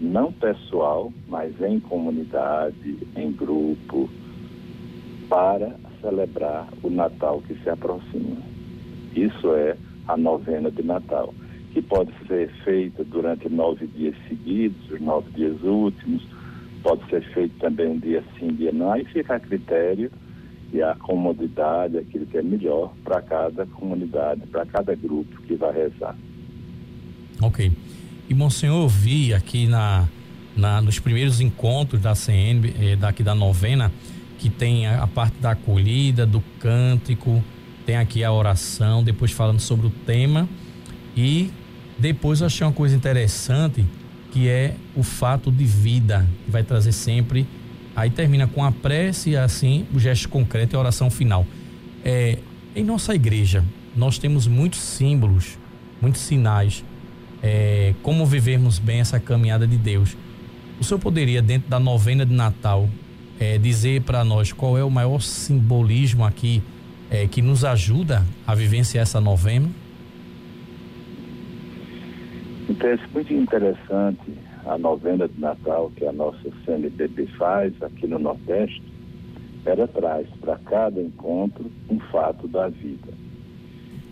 não 0.01 0.29
pessoal, 0.33 1.13
mas 1.29 1.53
em 1.61 1.79
comunidade, 1.79 2.97
em 3.15 3.31
grupo, 3.31 4.09
para 5.29 5.73
celebrar 6.01 6.67
o 6.83 6.89
Natal 6.89 7.41
que 7.47 7.55
se 7.63 7.69
aproxima. 7.69 8.37
Isso 9.15 9.53
é 9.53 9.77
a 10.05 10.17
novena 10.17 10.69
de 10.69 10.83
Natal, 10.83 11.33
que 11.71 11.81
pode 11.81 12.11
ser 12.27 12.49
feita 12.65 13.05
durante 13.05 13.47
nove 13.47 13.87
dias 13.87 14.15
seguidos, 14.27 14.91
os 14.91 14.99
nove 14.99 15.31
dias 15.31 15.61
últimos, 15.63 16.34
pode 16.85 17.03
ser 17.09 17.23
feito 17.33 17.57
também 17.57 17.87
um 17.87 17.97
dia 17.97 18.23
sim, 18.37 18.49
dia 18.49 18.71
não, 18.71 18.91
aí 18.91 19.03
fica 19.05 19.35
a 19.35 19.39
critério 19.39 20.11
e 20.71 20.83
a 20.83 20.93
comodidade, 20.93 21.97
aquilo 21.97 22.27
que 22.27 22.37
é 22.37 22.43
melhor 22.43 22.93
para 23.03 23.23
cada 23.23 23.65
comunidade, 23.65 24.41
para 24.51 24.67
cada 24.67 24.93
grupo 24.93 25.41
que 25.41 25.55
vai 25.55 25.73
rezar. 25.73 26.15
Ok. 27.41 27.71
E 28.29 28.33
Monsenhor, 28.35 28.83
eu 28.83 28.87
vi 28.87 29.33
aqui 29.33 29.67
na, 29.67 30.07
na, 30.55 30.79
nos 30.79 30.99
primeiros 30.99 31.41
encontros 31.41 31.99
da 32.01 32.13
CN, 32.13 32.71
eh, 32.79 32.95
daqui 32.95 33.23
da 33.23 33.33
novena, 33.33 33.91
que 34.37 34.49
tem 34.49 34.85
a, 34.85 35.03
a, 35.03 35.07
parte 35.07 35.37
da 35.39 35.51
acolhida, 35.51 36.23
do 36.25 36.41
cântico, 36.59 37.43
tem 37.85 37.97
aqui 37.97 38.23
a 38.23 38.31
oração, 38.31 39.03
depois 39.03 39.31
falando 39.31 39.59
sobre 39.59 39.87
o 39.87 39.89
tema. 39.89 40.47
E 41.17 41.49
depois 41.97 42.41
eu 42.41 42.47
achei 42.47 42.65
uma 42.65 42.73
coisa 42.73 42.95
interessante, 42.95 43.83
que 44.35 44.49
é 44.49 44.75
o 44.93 45.01
fato 45.01 45.49
de 45.49 45.63
vida, 45.63 46.27
que 46.43 46.51
vai 46.51 46.61
trazer 46.61 46.91
sempre. 46.91 47.47
Aí 47.95 48.09
termina 48.09 48.45
com 48.45 48.65
a 48.65 48.69
prece 48.69 49.29
e 49.29 49.37
assim 49.37 49.85
o 49.93 49.99
gesto 49.99 50.27
concreto 50.27 50.75
e 50.75 50.75
a 50.75 50.79
oração 50.81 51.09
final. 51.09 51.47
É, 52.03 52.39
em 52.75 52.83
nossa 52.83 53.15
igreja, 53.15 53.63
nós 53.95 54.17
temos 54.17 54.45
muitos 54.45 54.81
símbolos, 54.81 55.57
muitos 56.01 56.19
sinais 56.19 56.83
é, 57.41 57.95
como 58.03 58.25
vivermos 58.25 58.77
bem 58.77 58.99
essa 58.99 59.21
caminhada 59.21 59.65
de 59.65 59.77
Deus. 59.77 60.17
O 60.81 60.83
senhor 60.83 60.99
poderia, 60.99 61.41
dentro 61.41 61.69
da 61.69 61.79
novena 61.79 62.25
de 62.25 62.33
Natal, 62.33 62.89
é, 63.39 63.57
dizer 63.57 64.01
para 64.01 64.21
nós 64.25 64.51
qual 64.51 64.77
é 64.77 64.83
o 64.83 64.91
maior 64.91 65.21
simbolismo 65.21 66.25
aqui 66.25 66.61
é, 67.09 67.25
que 67.25 67.41
nos 67.41 67.63
ajuda 67.63 68.25
a 68.45 68.53
vivenciar 68.53 69.03
essa 69.03 69.21
novena? 69.21 69.69
Então, 72.75 72.89
é 72.89 72.99
muito 73.13 73.33
interessante 73.33 74.33
a 74.65 74.77
novena 74.77 75.29
de 75.29 75.39
Natal 75.39 75.89
que 75.95 76.05
a 76.05 76.11
nossa 76.11 76.51
CNBB 76.65 77.25
faz 77.37 77.73
aqui 77.81 78.05
no 78.05 78.19
Nordeste. 78.19 78.83
Ela 79.65 79.87
traz 79.87 80.27
para 80.41 80.57
cada 80.57 81.01
encontro 81.01 81.71
um 81.89 81.97
fato 82.11 82.49
da 82.49 82.67
vida. 82.67 83.13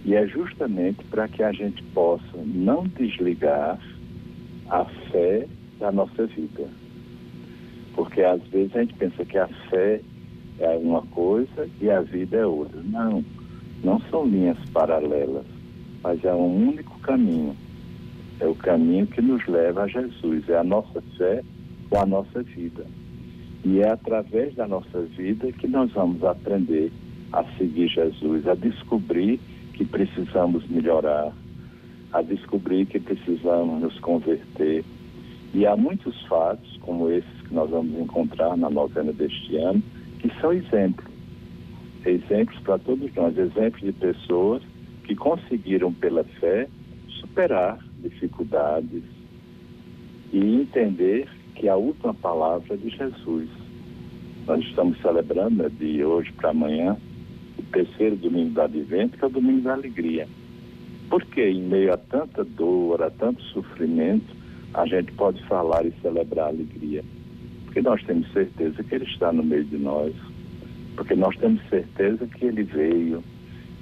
E 0.05 0.15
é 0.15 0.25
justamente 0.27 1.03
para 1.05 1.27
que 1.27 1.43
a 1.43 1.51
gente 1.51 1.83
possa 1.93 2.37
não 2.37 2.87
desligar 2.87 3.77
a 4.69 4.85
fé 5.11 5.45
da 5.77 5.91
nossa 5.91 6.25
vida. 6.25 6.65
Porque 7.93 8.21
às 8.21 8.41
vezes 8.43 8.73
a 8.77 8.79
gente 8.79 8.93
pensa 8.93 9.25
que 9.25 9.37
a 9.37 9.47
fé 9.69 9.99
é 10.59 10.69
uma 10.77 11.01
coisa 11.07 11.69
e 11.81 11.89
a 11.89 11.99
vida 11.99 12.37
é 12.37 12.45
outra. 12.45 12.81
Não, 12.81 13.25
não 13.83 13.99
são 14.09 14.25
linhas 14.25 14.57
paralelas, 14.71 15.45
mas 16.01 16.23
é 16.23 16.33
um 16.33 16.69
único 16.69 16.97
caminho. 16.99 17.57
É 18.43 18.45
o 18.45 18.55
caminho 18.55 19.07
que 19.07 19.21
nos 19.21 19.47
leva 19.47 19.83
a 19.83 19.87
Jesus, 19.87 20.49
é 20.49 20.57
a 20.57 20.65
nossa 20.65 21.01
fé 21.17 21.41
com 21.89 21.97
a 21.97 22.05
nossa 22.05 22.43
vida. 22.43 22.85
E 23.63 23.79
é 23.79 23.89
através 23.89 24.53
da 24.53 24.67
nossa 24.67 25.01
vida 25.03 25.49
que 25.53 25.65
nós 25.65 25.89
vamos 25.93 26.21
aprender 26.25 26.91
a 27.31 27.45
seguir 27.57 27.87
Jesus, 27.87 28.45
a 28.45 28.53
descobrir 28.53 29.39
que 29.75 29.85
precisamos 29.85 30.67
melhorar, 30.67 31.31
a 32.11 32.21
descobrir 32.21 32.85
que 32.85 32.99
precisamos 32.99 33.81
nos 33.81 33.97
converter. 34.01 34.83
E 35.53 35.65
há 35.65 35.77
muitos 35.77 36.21
fatos, 36.25 36.77
como 36.81 37.09
esses 37.09 37.41
que 37.47 37.53
nós 37.53 37.69
vamos 37.69 37.97
encontrar 37.97 38.57
na 38.57 38.69
novena 38.69 39.13
deste 39.13 39.55
ano, 39.55 39.81
que 40.19 40.29
são 40.41 40.51
exemplos. 40.51 41.07
Exemplos 42.05 42.59
para 42.59 42.77
todos 42.77 43.09
nós, 43.15 43.37
exemplos 43.37 43.83
de 43.83 43.93
pessoas 43.93 44.61
que 45.05 45.15
conseguiram, 45.15 45.93
pela 45.93 46.25
fé, 46.25 46.67
superar 47.07 47.79
dificuldades 48.03 49.03
e 50.31 50.37
entender 50.37 51.27
que 51.55 51.69
a 51.69 51.75
última 51.75 52.13
palavra 52.13 52.73
é 52.73 52.77
de 52.77 52.89
Jesus. 52.89 53.49
Nós 54.45 54.63
estamos 54.65 54.99
celebrando 55.01 55.63
né, 55.63 55.69
de 55.69 56.03
hoje 56.03 56.31
para 56.33 56.49
amanhã 56.49 56.97
o 57.57 57.63
terceiro 57.71 58.15
domingo 58.15 58.49
do 58.49 58.61
advento, 58.61 59.17
que 59.17 59.23
é 59.23 59.27
o 59.27 59.31
domingo 59.31 59.61
da 59.61 59.73
alegria. 59.73 60.27
Porque 61.09 61.41
em 61.41 61.61
meio 61.61 61.93
a 61.93 61.97
tanta 61.97 62.43
dor, 62.43 63.01
a 63.03 63.09
tanto 63.09 63.41
sofrimento, 63.43 64.35
a 64.73 64.85
gente 64.87 65.11
pode 65.13 65.41
falar 65.45 65.85
e 65.85 65.93
celebrar 66.01 66.47
a 66.47 66.49
alegria? 66.49 67.03
Porque 67.65 67.81
nós 67.81 68.03
temos 68.03 68.31
certeza 68.33 68.83
que 68.83 68.95
Ele 68.95 69.05
está 69.05 69.31
no 69.31 69.43
meio 69.43 69.63
de 69.63 69.77
nós. 69.77 70.13
Porque 70.95 71.15
nós 71.15 71.35
temos 71.37 71.61
certeza 71.69 72.25
que 72.27 72.45
Ele 72.45 72.63
veio, 72.63 73.23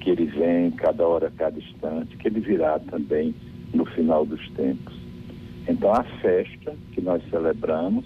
que 0.00 0.10
Ele 0.10 0.26
vem 0.26 0.70
cada 0.72 1.06
hora, 1.06 1.32
cada 1.36 1.58
instante, 1.58 2.16
que 2.16 2.28
Ele 2.28 2.40
virá 2.40 2.78
também 2.78 3.34
no 3.72 3.84
final 3.86 4.24
dos 4.26 4.48
tempos. 4.50 4.94
Então 5.68 5.92
a 5.92 6.02
festa 6.20 6.74
que 6.92 7.00
nós 7.00 7.22
celebramos, 7.30 8.04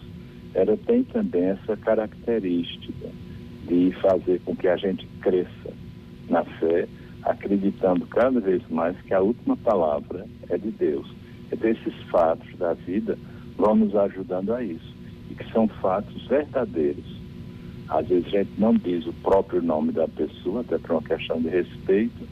ela 0.55 0.77
tem 0.87 1.05
também 1.05 1.45
essa 1.45 1.77
característica 1.77 3.09
de 3.67 3.93
fazer 4.01 4.41
com 4.45 4.55
que 4.55 4.69
a 4.69 4.77
gente 4.77 5.07
cresça 5.21 5.73
na 6.29 6.45
fé, 6.45 6.89
acreditando 7.23 8.07
cada 8.07 8.41
vez 8.41 8.63
mais 8.69 8.97
que 9.03 9.13
a 9.13 9.21
última 9.21 9.57
palavra 9.57 10.27
é 10.49 10.57
de 10.57 10.71
Deus. 10.71 11.07
Então, 11.51 11.71
esses 11.71 11.95
fatos 12.11 12.49
da 12.59 12.75
vida 12.75 13.19
vão 13.57 13.75
nos 13.75 13.95
ajudando 13.95 14.53
a 14.53 14.63
isso, 14.63 14.95
e 15.31 15.35
que 15.35 15.51
são 15.53 15.69
fatos 15.69 16.27
verdadeiros. 16.27 17.05
Às 17.89 18.09
vezes 18.09 18.27
a 18.27 18.39
gente 18.39 18.51
não 18.59 18.75
diz 18.75 19.07
o 19.07 19.13
próprio 19.15 19.63
nome 19.63 19.93
da 19.93 20.09
pessoa, 20.09 20.61
até 20.61 20.79
por 20.79 20.93
uma 20.93 21.03
questão 21.03 21.41
de 21.41 21.49
respeito, 21.49 22.27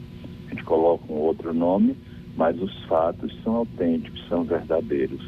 a 0.47 0.49
gente 0.49 0.63
coloca 0.63 1.11
um 1.11 1.17
outro 1.17 1.53
nome, 1.53 1.95
mas 2.35 2.59
os 2.61 2.73
fatos 2.83 3.33
são 3.43 3.55
autênticos, 3.55 4.21
são 4.27 4.43
verdadeiros. 4.43 5.21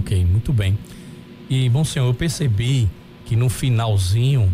Ok, 0.00 0.24
muito 0.24 0.52
bem. 0.52 0.78
E, 1.48 1.68
bom 1.68 1.84
senhor, 1.84 2.06
eu 2.06 2.14
percebi 2.14 2.88
que 3.24 3.36
no 3.36 3.48
finalzinho 3.48 4.52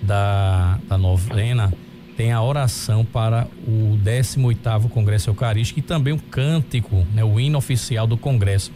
da, 0.00 0.78
da 0.88 0.96
novena 0.96 1.72
tem 2.16 2.32
a 2.32 2.42
oração 2.42 3.04
para 3.04 3.48
o 3.66 3.98
18º 4.04 4.88
Congresso 4.88 5.30
Eucarístico 5.30 5.80
e 5.80 5.82
também 5.82 6.12
o 6.12 6.18
cântico, 6.18 7.06
né, 7.12 7.24
o 7.24 7.40
hino 7.40 7.58
oficial 7.58 8.06
do 8.06 8.16
Congresso. 8.16 8.70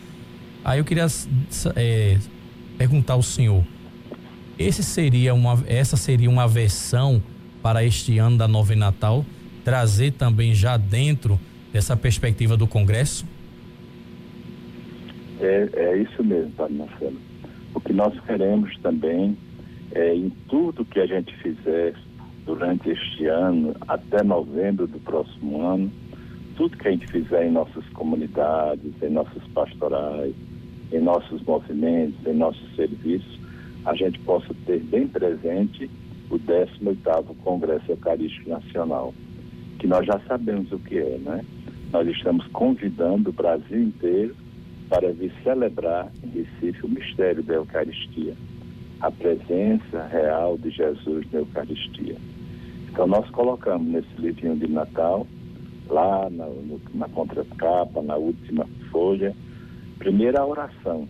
Aí 0.65 0.79
eu 0.79 0.85
queria 0.85 1.07
é, 1.77 2.19
perguntar 2.77 3.15
ao 3.15 3.23
senhor, 3.23 3.65
esse 4.59 4.83
seria 4.83 5.35
uma, 5.35 5.63
essa 5.67 5.97
seria 5.97 6.31
uma 6.31 6.49
versão 6.49 7.23
para 7.63 7.85
este 7.85 8.19
ano 8.19 8.39
da 8.39 8.49
novena 8.49 8.87
Natal, 8.87 9.25
trazer 9.65 10.13
também 10.13 10.55
já 10.55 10.77
dentro 10.77 11.39
dessa 11.73 11.97
perspectiva 11.97 12.57
do 12.57 12.67
Congresso? 12.67 13.27
É, 15.41 15.69
é 15.75 15.97
isso 15.99 16.25
mesmo, 16.25 16.51
Padre 16.53 16.75
Marcelo. 16.75 17.21
O 17.75 17.81
que 17.81 17.93
nós 17.93 18.19
queremos 18.21 18.77
também 18.79 19.37
é, 19.93 20.15
em 20.15 20.31
tudo 20.49 20.85
que 20.85 21.01
a 21.01 21.07
gente 21.07 21.35
fizer 21.37 21.95
durante 22.45 22.91
este 22.91 23.27
ano, 23.27 23.75
até 23.87 24.23
novembro 24.23 24.87
do 24.87 24.99
próximo 25.01 25.67
ano, 25.67 25.93
tudo 26.57 26.77
que 26.77 26.89
a 26.89 26.91
gente 26.91 27.07
fizer 27.09 27.47
em 27.47 27.51
nossas 27.51 27.87
comunidades, 27.91 28.93
em 29.03 29.11
nossas 29.11 29.43
pastorais, 29.49 30.35
em 30.93 31.01
nossos 31.01 31.43
movimentos, 31.43 32.25
em 32.27 32.35
nossos 32.35 32.75
serviços, 32.75 33.39
a 33.85 33.95
gente 33.95 34.19
possa 34.21 34.55
ter 34.65 34.81
bem 34.81 35.07
presente 35.07 35.91
o 36.31 36.39
18º 36.39 37.37
Congresso 37.45 37.91
Eucarístico 37.91 38.51
Nacional, 38.51 39.15
que 39.79 39.87
nós 39.87 40.07
já 40.07 40.19
sabemos 40.27 40.71
o 40.73 40.79
que 40.79 40.99
é, 40.99 41.19
né? 41.19 41.45
Nós 41.97 42.09
estamos 42.09 42.47
convidando 42.49 43.31
o 43.31 43.33
Brasil 43.33 43.85
inteiro 43.85 44.37
para 44.87 45.11
vir 45.15 45.33
celebrar 45.43 46.13
em 46.23 46.29
Recife 46.29 46.85
o 46.85 46.91
mistério 46.91 47.43
da 47.43 47.55
Eucaristia 47.55 48.35
a 49.01 49.11
presença 49.11 50.07
real 50.13 50.59
de 50.59 50.69
Jesus 50.69 51.25
na 51.33 51.39
Eucaristia. 51.39 52.17
Então 52.91 53.07
nós 53.07 53.27
colocamos 53.31 53.89
nesse 53.89 54.11
livrinho 54.19 54.59
de 54.59 54.69
Natal, 54.69 55.27
lá 55.89 56.29
na, 56.29 56.45
no, 56.45 56.79
na 56.93 57.09
contracapa, 57.09 58.03
na 58.03 58.17
última 58.17 58.67
folha, 58.91 59.35
primeira 59.99 60.45
oração. 60.45 61.09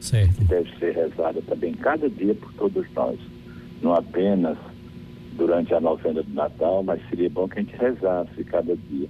Certo. 0.00 0.34
Que 0.34 0.44
deve 0.46 0.78
ser 0.80 0.96
rezada 0.96 1.40
também 1.42 1.74
cada 1.74 2.10
dia 2.10 2.34
por 2.34 2.52
todos 2.54 2.84
nós. 2.92 3.20
Não 3.80 3.94
apenas 3.94 4.58
durante 5.36 5.72
a 5.72 5.80
novena 5.80 6.24
de 6.24 6.32
Natal, 6.32 6.82
mas 6.82 7.00
seria 7.08 7.30
bom 7.30 7.46
que 7.46 7.60
a 7.60 7.62
gente 7.62 7.76
rezasse 7.76 8.42
cada 8.42 8.76
dia. 8.76 9.08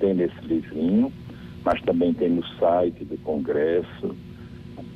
Tem 0.00 0.14
nesse 0.14 0.40
livrinho, 0.42 1.12
mas 1.64 1.80
também 1.82 2.12
tem 2.12 2.30
no 2.30 2.44
site 2.58 3.04
do 3.04 3.16
Congresso. 3.18 4.16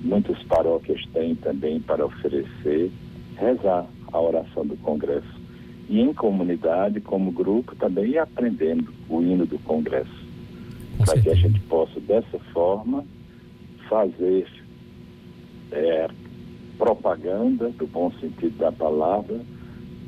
Muitas 0.00 0.42
paróquias 0.44 1.04
têm 1.12 1.34
também 1.36 1.80
para 1.80 2.04
oferecer, 2.04 2.90
rezar 3.36 3.86
a 4.12 4.20
oração 4.20 4.66
do 4.66 4.76
Congresso. 4.78 5.44
E 5.88 6.00
em 6.00 6.14
comunidade, 6.14 7.00
como 7.00 7.30
grupo, 7.30 7.76
também 7.76 8.12
ir 8.12 8.18
aprendendo 8.18 8.92
o 9.08 9.20
hino 9.22 9.46
do 9.46 9.58
Congresso. 9.60 10.24
Para 11.04 11.20
que 11.20 11.28
a 11.28 11.34
gente 11.34 11.60
possa, 11.60 12.00
dessa 12.00 12.38
forma, 12.52 13.04
fazer 13.88 14.46
é, 15.72 16.08
propaganda, 16.78 17.68
do 17.70 17.86
bom 17.86 18.10
sentido 18.20 18.56
da 18.58 18.72
palavra, 18.72 19.40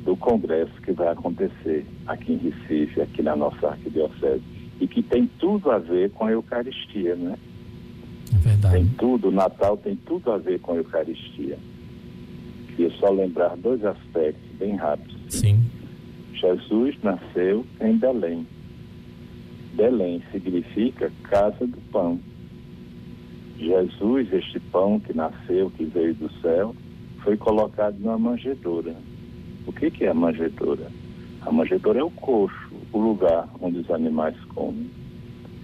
do 0.03 0.15
congresso 0.15 0.71
que 0.81 0.93
vai 0.93 1.09
acontecer 1.09 1.85
aqui 2.07 2.33
em 2.33 2.37
Recife, 2.37 3.01
aqui 3.01 3.21
na 3.21 3.35
nossa 3.35 3.67
arquidiocese, 3.67 4.41
e 4.79 4.87
que 4.87 5.01
tem 5.01 5.27
tudo 5.39 5.71
a 5.71 5.79
ver 5.79 6.11
com 6.11 6.25
a 6.25 6.31
Eucaristia, 6.31 7.15
né? 7.15 7.37
É 8.33 8.37
verdade. 8.37 8.75
Tem 8.75 8.87
tudo, 8.97 9.29
o 9.29 9.31
Natal 9.31 9.77
tem 9.77 9.95
tudo 9.95 10.31
a 10.31 10.37
ver 10.37 10.59
com 10.59 10.73
a 10.73 10.75
Eucaristia. 10.75 11.57
Queria 12.67 12.91
só 12.99 13.09
lembrar 13.09 13.55
dois 13.57 13.83
aspectos 13.83 14.49
bem 14.59 14.75
rápidos. 14.75 15.17
Sim. 15.29 15.61
Jesus 16.33 16.95
nasceu 17.01 17.65
em 17.81 17.97
Belém. 17.97 18.45
Belém 19.73 20.21
significa 20.31 21.11
casa 21.23 21.65
do 21.65 21.77
pão. 21.91 22.19
Jesus, 23.57 24.31
este 24.31 24.59
pão 24.59 24.99
que 24.99 25.13
nasceu, 25.13 25.71
que 25.71 25.85
veio 25.85 26.13
do 26.13 26.31
céu, 26.41 26.75
foi 27.23 27.35
colocado 27.37 27.97
numa 27.99 28.17
manjedoura. 28.17 28.95
O 29.65 29.71
que, 29.71 29.89
que 29.89 30.05
é 30.05 30.09
a 30.09 30.13
manjedoura? 30.13 30.91
A 31.41 31.51
manjedoura 31.51 31.99
é 31.99 32.03
o 32.03 32.11
coxo, 32.11 32.66
o 32.91 32.99
lugar 32.99 33.47
onde 33.61 33.79
os 33.79 33.91
animais 33.91 34.35
comem. 34.53 34.89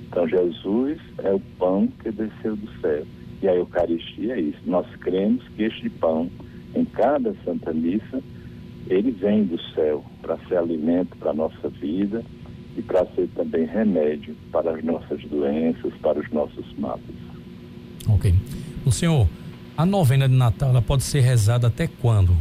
Então, 0.07 0.27
Jesus 0.27 0.99
é 1.19 1.33
o 1.33 1.39
pão 1.57 1.88
que 2.01 2.12
desceu 2.12 2.55
do 2.55 2.69
céu. 2.79 3.03
E 3.41 3.47
a 3.47 3.55
Eucaristia 3.55 4.36
é 4.36 4.41
isso. 4.41 4.59
Nós 4.65 4.88
cremos 4.97 5.43
que 5.55 5.63
este 5.63 5.89
pão, 5.89 6.29
em 6.75 6.86
cada 6.86 7.36
Santa 7.43 7.73
Missa, 7.73 8.21
ele 8.88 9.12
vem 9.12 9.43
do 9.45 9.59
céu 9.73 10.03
para 10.21 10.38
ser 10.47 10.57
alimento 10.57 11.17
para 11.17 11.31
a 11.31 11.33
nossa 11.33 11.69
vida 11.69 12.23
e 12.77 12.81
para 12.81 13.05
ser 13.15 13.27
também 13.36 13.65
remédio 13.65 14.36
para 14.51 14.71
as 14.71 14.83
nossas 14.83 15.21
doenças, 15.25 15.93
para 16.01 16.19
os 16.19 16.29
nossos 16.31 16.65
males. 16.77 17.03
Ok. 18.07 18.33
O 18.86 18.91
senhor, 18.91 19.27
a 19.77 19.86
novena 19.86 20.27
de 20.27 20.36
Natal, 20.36 20.69
ela 20.69 20.81
pode 20.81 21.03
ser 21.03 21.21
rezada 21.21 21.67
até 21.67 21.88
quando? 21.88 22.36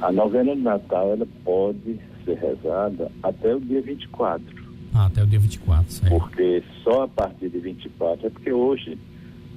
A 0.00 0.12
novena 0.12 0.54
de 0.54 0.62
Natal 0.62 1.12
ela 1.12 1.26
pode 1.44 1.98
ser 2.26 2.36
rezada 2.38 3.10
até 3.22 3.54
o 3.54 3.60
dia 3.60 3.80
24. 3.80 4.44
Ah, 4.92 5.06
até 5.06 5.22
o 5.22 5.26
dia 5.26 5.38
24, 5.38 5.90
certo. 5.90 6.18
Porque 6.18 6.62
só 6.82 7.04
a 7.04 7.08
partir 7.08 7.48
de 7.48 7.58
24, 7.58 8.26
é 8.26 8.30
porque 8.30 8.52
hoje, 8.52 8.98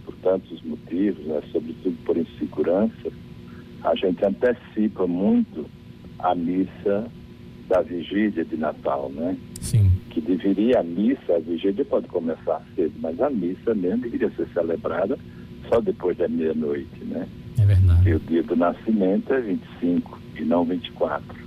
por 0.05 0.15
tantos 0.15 0.61
motivos, 0.61 1.25
né, 1.25 1.41
sobretudo 1.51 1.97
por 2.05 2.15
insegurança, 2.15 3.11
a 3.83 3.95
gente 3.95 4.23
antecipa 4.23 5.07
muito 5.07 5.65
a 6.19 6.35
missa 6.35 7.07
da 7.67 7.81
vigília 7.81 8.43
de 8.43 8.57
Natal, 8.57 9.09
né? 9.13 9.37
Sim. 9.61 9.91
Que 10.09 10.19
deveria 10.19 10.79
a 10.79 10.83
missa, 10.83 11.35
a 11.35 11.39
vigília 11.39 11.85
pode 11.85 12.07
começar 12.07 12.61
cedo, 12.75 12.93
mas 12.99 13.19
a 13.21 13.29
missa 13.29 13.73
mesmo 13.73 14.01
deveria 14.01 14.29
ser 14.31 14.47
celebrada 14.53 15.17
só 15.69 15.79
depois 15.79 16.17
da 16.17 16.27
meia-noite, 16.27 17.03
né? 17.05 17.27
É 17.57 17.65
verdade. 17.65 18.09
E 18.09 18.13
o 18.13 18.19
dia 18.19 18.43
do 18.43 18.55
nascimento 18.55 19.33
é 19.33 19.39
25 19.39 20.19
e 20.37 20.43
não 20.43 20.65
24. 20.65 21.38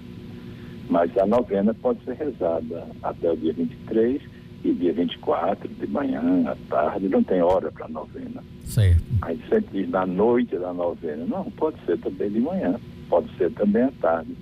Mas 0.88 1.16
a 1.16 1.26
novena 1.26 1.72
pode 1.74 2.04
ser 2.04 2.14
rezada 2.14 2.86
até 3.02 3.30
o 3.30 3.36
dia 3.36 3.52
23 3.52 4.22
e 4.64 4.72
dia 4.72 4.92
24, 4.92 5.68
de 5.68 5.86
manhã, 5.88 6.22
à 6.46 6.56
tarde, 6.68 7.08
não 7.08 7.22
tem 7.22 7.42
hora 7.42 7.70
para 7.72 7.88
novena. 7.88 8.42
Certo. 8.64 9.02
Aí 9.22 9.40
sempre 9.48 9.82
diz 9.82 9.90
na 9.90 10.06
noite 10.06 10.56
da 10.56 10.72
novena. 10.72 11.24
Não, 11.26 11.50
pode 11.52 11.76
ser 11.84 11.98
também 11.98 12.30
de 12.30 12.40
manhã, 12.40 12.78
pode 13.08 13.28
ser 13.36 13.50
também 13.52 13.82
à 13.82 13.92
tarde. 14.00 14.34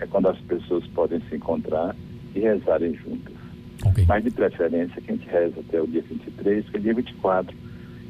É 0.00 0.06
quando 0.06 0.28
as 0.28 0.38
pessoas 0.42 0.86
podem 0.88 1.20
se 1.28 1.36
encontrar 1.36 1.94
e 2.34 2.40
rezarem 2.40 2.94
juntas. 2.94 3.34
Ok. 3.84 4.04
Mas 4.06 4.24
de 4.24 4.30
preferência 4.30 5.00
que 5.00 5.10
a 5.10 5.14
gente 5.14 5.28
reza 5.28 5.60
até 5.60 5.80
o 5.80 5.86
dia 5.86 6.02
23, 6.02 6.68
que 6.68 6.76
é 6.76 6.80
dia 6.80 6.94
24. 6.94 7.56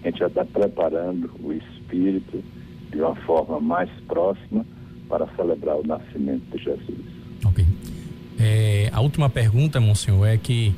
A 0.03 0.07
gente 0.07 0.19
já 0.19 0.27
está 0.27 0.45
preparando 0.45 1.31
o 1.43 1.53
espírito 1.53 2.43
de 2.91 3.01
uma 3.01 3.15
forma 3.17 3.59
mais 3.59 3.91
próxima 4.07 4.65
para 5.09 5.27
celebrar 5.35 5.77
o 5.77 5.87
nascimento 5.87 6.45
de 6.57 6.63
Jesus. 6.63 7.14
Ok. 7.45 7.65
É, 8.39 8.91
a 8.93 9.01
última 9.01 9.29
pergunta, 9.29 9.81
Monsenhor, 9.81 10.27
é 10.27 10.37
que 10.37 10.75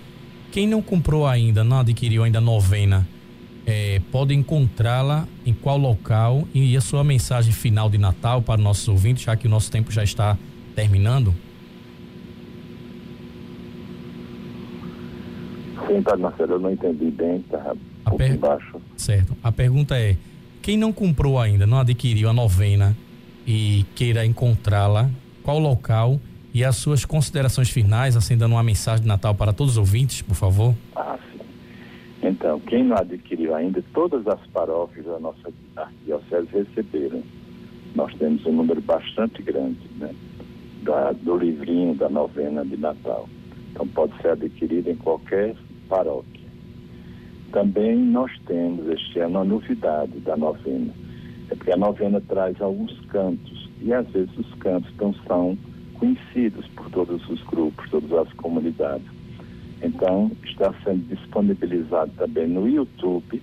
quem 0.52 0.66
não 0.66 0.82
comprou 0.82 1.26
ainda, 1.26 1.62
não 1.64 1.78
adquiriu 1.80 2.22
ainda 2.24 2.38
a 2.38 2.40
novena, 2.40 3.06
é, 3.66 4.00
pode 4.12 4.34
encontrá-la 4.34 5.26
em 5.44 5.52
qual 5.52 5.76
local 5.78 6.46
e 6.54 6.76
a 6.76 6.80
sua 6.80 7.02
mensagem 7.02 7.52
final 7.52 7.88
de 7.90 7.98
Natal 7.98 8.40
para 8.42 8.60
nossos 8.60 8.86
ouvintes, 8.88 9.24
já 9.24 9.36
que 9.36 9.46
o 9.46 9.50
nosso 9.50 9.70
tempo 9.70 9.90
já 9.90 10.04
está 10.04 10.36
terminando? 10.74 11.34
Sim, 15.86 16.02
Padre 16.02 16.22
Marcelo, 16.22 16.52
eu 16.54 16.60
não 16.60 16.70
entendi 16.72 17.10
bem, 17.10 17.36
está 17.36 17.72
um 17.72 17.76
A 18.04 18.10
per- 18.12 18.38
baixo. 18.38 18.80
Certo. 18.96 19.36
A 19.42 19.52
pergunta 19.52 19.96
é: 19.96 20.16
quem 20.62 20.76
não 20.76 20.92
comprou 20.92 21.38
ainda, 21.38 21.66
não 21.66 21.78
adquiriu 21.78 22.28
a 22.28 22.32
novena 22.32 22.96
e 23.46 23.84
queira 23.94 24.24
encontrá-la, 24.26 25.08
qual 25.42 25.58
local 25.58 26.20
e 26.56 26.64
as 26.64 26.76
suas 26.76 27.04
considerações 27.04 27.68
finais, 27.68 28.16
assim, 28.16 28.34
dando 28.34 28.52
uma 28.52 28.62
mensagem 28.62 29.02
de 29.02 29.06
Natal 29.06 29.34
para 29.34 29.52
todos 29.52 29.72
os 29.72 29.78
ouvintes, 29.78 30.22
por 30.22 30.34
favor? 30.34 30.74
Ah, 30.94 31.18
sim. 31.30 31.40
Então, 32.22 32.58
quem 32.60 32.82
não 32.82 32.96
adquiriu 32.96 33.54
ainda, 33.54 33.84
todas 33.92 34.26
as 34.26 34.40
paróquias 34.54 35.04
da 35.04 35.20
nossa 35.20 35.52
arquidiocese 35.76 36.48
receberam. 36.50 37.22
Nós 37.94 38.10
temos 38.14 38.46
um 38.46 38.52
número 38.52 38.80
bastante 38.80 39.42
grande, 39.42 39.86
né? 39.98 40.14
Da, 40.82 41.12
do 41.12 41.36
livrinho 41.36 41.94
da 41.94 42.08
novena 42.08 42.64
de 42.64 42.78
Natal. 42.78 43.28
Então, 43.72 43.86
pode 43.88 44.16
ser 44.22 44.28
adquirido 44.28 44.88
em 44.88 44.96
qualquer 44.96 45.54
paróquia. 45.90 46.46
Também 47.52 47.98
nós 47.98 48.32
temos 48.46 48.88
este 48.88 49.18
ano 49.18 49.40
a 49.40 49.44
novidade 49.44 50.18
da 50.20 50.38
novena. 50.38 50.94
É 51.50 51.54
porque 51.54 51.72
a 51.72 51.76
novena 51.76 52.18
traz 52.22 52.58
alguns 52.62 52.98
cantos, 53.10 53.68
e 53.82 53.92
às 53.92 54.08
vezes 54.08 54.34
os 54.38 54.54
cantos 54.54 54.90
não 54.96 55.12
são 55.26 55.58
conhecidos 55.98 56.66
por 56.68 56.90
todos 56.90 57.28
os 57.28 57.42
grupos, 57.44 57.88
todas 57.90 58.12
as 58.12 58.32
comunidades. 58.34 59.06
Então, 59.82 60.30
está 60.44 60.72
sendo 60.84 61.06
disponibilizado 61.14 62.10
também 62.16 62.46
no 62.48 62.68
YouTube 62.68 63.42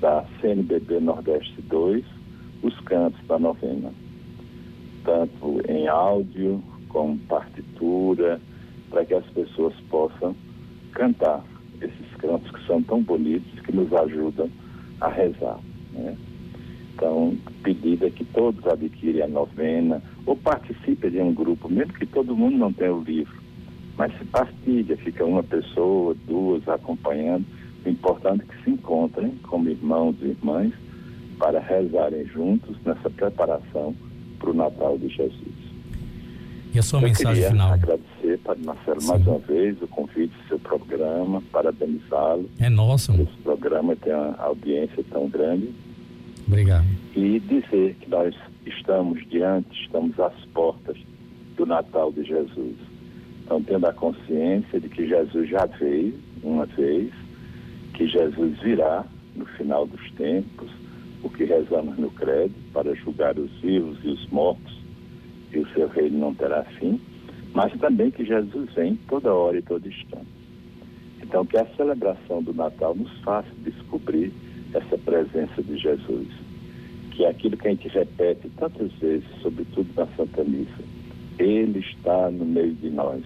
da 0.00 0.24
CNBB 0.40 1.00
Nordeste 1.00 1.60
2 1.62 2.04
os 2.62 2.78
cantos 2.80 3.20
da 3.26 3.38
novena, 3.38 3.92
tanto 5.04 5.60
em 5.68 5.88
áudio 5.88 6.62
como 6.88 7.18
partitura, 7.20 8.40
para 8.88 9.04
que 9.04 9.14
as 9.14 9.26
pessoas 9.30 9.74
possam 9.90 10.36
cantar 10.92 11.42
esses 11.80 12.16
cantos 12.18 12.50
que 12.50 12.66
são 12.66 12.82
tão 12.82 13.02
bonitos 13.02 13.60
que 13.60 13.74
nos 13.74 13.92
ajudam 13.92 14.48
a 15.00 15.08
rezar. 15.08 15.58
Né? 15.92 16.16
Então, 17.02 17.36
pedido 17.64 18.06
é 18.06 18.10
que 18.10 18.24
todos 18.26 18.64
adquirem 18.64 19.22
a 19.22 19.26
novena 19.26 20.00
ou 20.24 20.36
participem 20.36 21.10
de 21.10 21.20
um 21.20 21.34
grupo, 21.34 21.68
mesmo 21.68 21.94
que 21.94 22.06
todo 22.06 22.36
mundo 22.36 22.56
não 22.56 22.72
tenha 22.72 22.94
o 22.94 23.02
livro. 23.02 23.42
Mas 23.98 24.16
se 24.16 24.24
partilha, 24.26 24.96
fica 24.98 25.24
uma 25.24 25.42
pessoa, 25.42 26.14
duas 26.28 26.66
acompanhando. 26.68 27.44
O 27.84 27.88
importante 27.88 28.44
é 28.48 28.54
que 28.54 28.62
se 28.62 28.70
encontrem 28.70 29.32
como 29.42 29.68
irmãos 29.68 30.14
e 30.22 30.26
irmãs 30.26 30.72
para 31.40 31.58
rezarem 31.58 32.24
juntos 32.26 32.76
nessa 32.86 33.10
preparação 33.10 33.96
para 34.38 34.50
o 34.50 34.54
Natal 34.54 34.96
de 34.96 35.08
Jesus. 35.08 35.62
E 36.72 36.78
a 36.78 36.82
sua 36.82 37.00
Eu 37.00 37.08
mensagem 37.08 37.48
final? 37.48 37.72
agradecer, 37.72 38.38
Padre 38.44 38.64
Marcelo, 38.64 39.00
Sim. 39.00 39.08
mais 39.08 39.26
uma 39.26 39.38
vez 39.40 39.82
o 39.82 39.88
convite 39.88 40.32
do 40.44 40.48
seu 40.48 40.58
programa, 40.60 41.42
parabenizá-lo. 41.50 42.48
É 42.60 42.70
nosso. 42.70 43.12
Esse 43.12 43.42
programa 43.42 43.96
tem 43.96 44.14
uma 44.14 44.36
audiência 44.38 45.04
tão 45.10 45.28
grande 45.28 45.68
Obrigado. 46.52 46.84
e 47.16 47.40
dizer 47.40 47.94
que 48.00 48.10
nós 48.10 48.34
estamos 48.66 49.26
diante, 49.28 49.68
estamos 49.82 50.18
às 50.20 50.34
portas 50.46 50.96
do 51.56 51.66
Natal 51.66 52.12
de 52.12 52.24
Jesus. 52.24 52.76
Então, 53.44 53.62
tendo 53.62 53.86
a 53.86 53.92
consciência 53.92 54.78
de 54.78 54.88
que 54.88 55.06
Jesus 55.06 55.48
já 55.48 55.66
veio 55.66 56.14
uma 56.42 56.66
vez, 56.66 57.12
que 57.94 58.06
Jesus 58.06 58.58
virá 58.60 59.04
no 59.34 59.46
final 59.46 59.86
dos 59.86 60.10
tempos, 60.12 60.70
o 61.22 61.30
que 61.30 61.44
rezamos 61.44 61.98
no 61.98 62.10
credo, 62.10 62.54
para 62.72 62.94
julgar 62.94 63.38
os 63.38 63.50
vivos 63.60 63.98
e 64.02 64.08
os 64.08 64.26
mortos, 64.28 64.78
e 65.52 65.58
o 65.58 65.68
seu 65.70 65.88
reino 65.88 66.18
não 66.18 66.34
terá 66.34 66.64
fim, 66.78 67.00
mas 67.54 67.72
também 67.78 68.10
que 68.10 68.24
Jesus 68.24 68.72
vem 68.74 68.96
toda 69.08 69.32
hora 69.32 69.58
e 69.58 69.62
todo 69.62 69.86
instante. 69.86 70.26
Então, 71.22 71.44
que 71.46 71.56
a 71.56 71.66
celebração 71.76 72.42
do 72.42 72.52
Natal 72.52 72.94
nos 72.94 73.12
faça 73.20 73.48
descobrir 73.58 74.32
essa 74.74 74.96
presença 74.98 75.62
de 75.62 75.76
Jesus, 75.76 76.28
que 77.12 77.24
é 77.24 77.30
aquilo 77.30 77.56
que 77.56 77.68
a 77.68 77.70
gente 77.70 77.88
repete 77.88 78.48
tantas 78.58 78.90
vezes, 78.94 79.28
sobretudo 79.42 79.88
na 79.94 80.06
Santa 80.16 80.44
Missa. 80.44 80.82
Ele 81.38 81.78
está 81.80 82.30
no 82.30 82.44
meio 82.44 82.74
de 82.74 82.90
nós. 82.90 83.22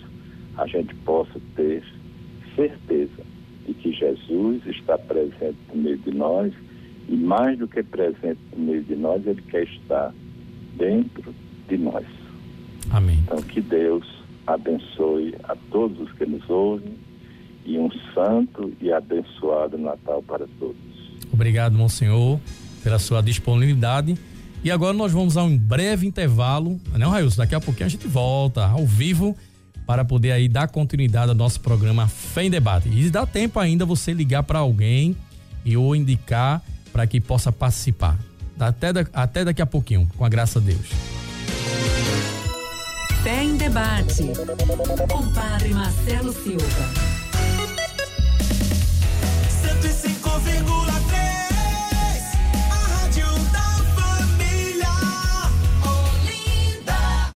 A 0.57 0.67
gente 0.67 0.95
possa 0.97 1.41
ter 1.55 1.83
certeza 2.55 3.23
de 3.67 3.75
que 3.75 3.93
Jesus 3.93 4.65
está 4.67 4.99
presente 4.99 5.59
no 5.73 5.83
meio 5.83 5.99
de 5.99 6.13
nós 6.13 6.53
e 7.09 7.17
mais 7.17 7.59
do 7.59 7.69
que 7.69 7.83
presente 7.83 8.41
no 8.57 8.65
meio 8.65 8.83
de 8.83 8.97
nós, 8.97 9.25
ele 9.27 9.43
quer 9.43 9.65
estar 9.65 10.13
dentro 10.77 11.35
de 11.69 11.77
nós. 11.77 12.07
Amém. 12.91 13.19
Então 13.25 13.43
que 13.43 13.61
Deus 13.61 14.07
abençoe 14.47 15.35
a 15.45 15.57
todos 15.71 16.01
os 16.01 16.13
que 16.13 16.27
nos 16.27 16.49
ouvem 16.49 16.95
e 17.65 17.79
um 17.79 17.91
santo 18.15 18.73
e 18.81 18.93
abençoado 18.93 19.77
Natal 19.77 20.23
para 20.23 20.47
todos. 20.59 20.77
Obrigado, 21.33 21.77
Monsenhor, 21.77 22.39
pela 22.87 23.01
sua 23.01 23.21
disponibilidade. 23.21 24.17
E 24.63 24.71
agora 24.71 24.93
nós 24.93 25.11
vamos 25.11 25.37
a 25.37 25.43
um 25.43 25.59
breve 25.59 26.07
intervalo, 26.07 26.81
não, 26.97 27.11
Railson? 27.11 27.39
Daqui 27.39 27.57
a 27.57 27.61
pouquinho 27.61 27.87
a 27.87 27.89
gente 27.89 28.07
volta 28.07 28.65
ao 28.65 28.87
vivo 28.87 29.37
para 29.85 30.05
poder 30.05 30.31
aí 30.31 30.49
dar 30.49 30.69
continuidade 30.69 31.31
ao 31.31 31.35
nosso 31.35 31.59
programa 31.59 32.07
Fé 32.07 32.45
em 32.45 32.51
Debate. 32.51 32.89
E 32.89 33.11
dá 33.11 33.27
tempo 33.27 33.59
ainda 33.59 33.85
você 33.85 34.13
ligar 34.13 34.45
para 34.45 34.61
alguém 34.61 35.17
e 35.65 35.77
ou 35.77 35.97
indicar 35.97 36.63
para 36.93 37.09
que 37.09 37.21
possa 37.21 37.51
participar. 37.51 38.17
Até, 38.57 38.87
até 39.13 39.45
daqui 39.45 39.61
a 39.61 39.67
pouquinho, 39.67 40.09
com 40.17 40.25
a 40.25 40.29
graça 40.29 40.61
de 40.61 40.67
Deus. 40.67 40.87
Fé 43.25 43.43
em 43.43 43.57
Debate, 43.57 44.23
com 45.11 45.33
Padre 45.33 45.75
Marcelo 45.75 46.33
Silva. 46.33 47.16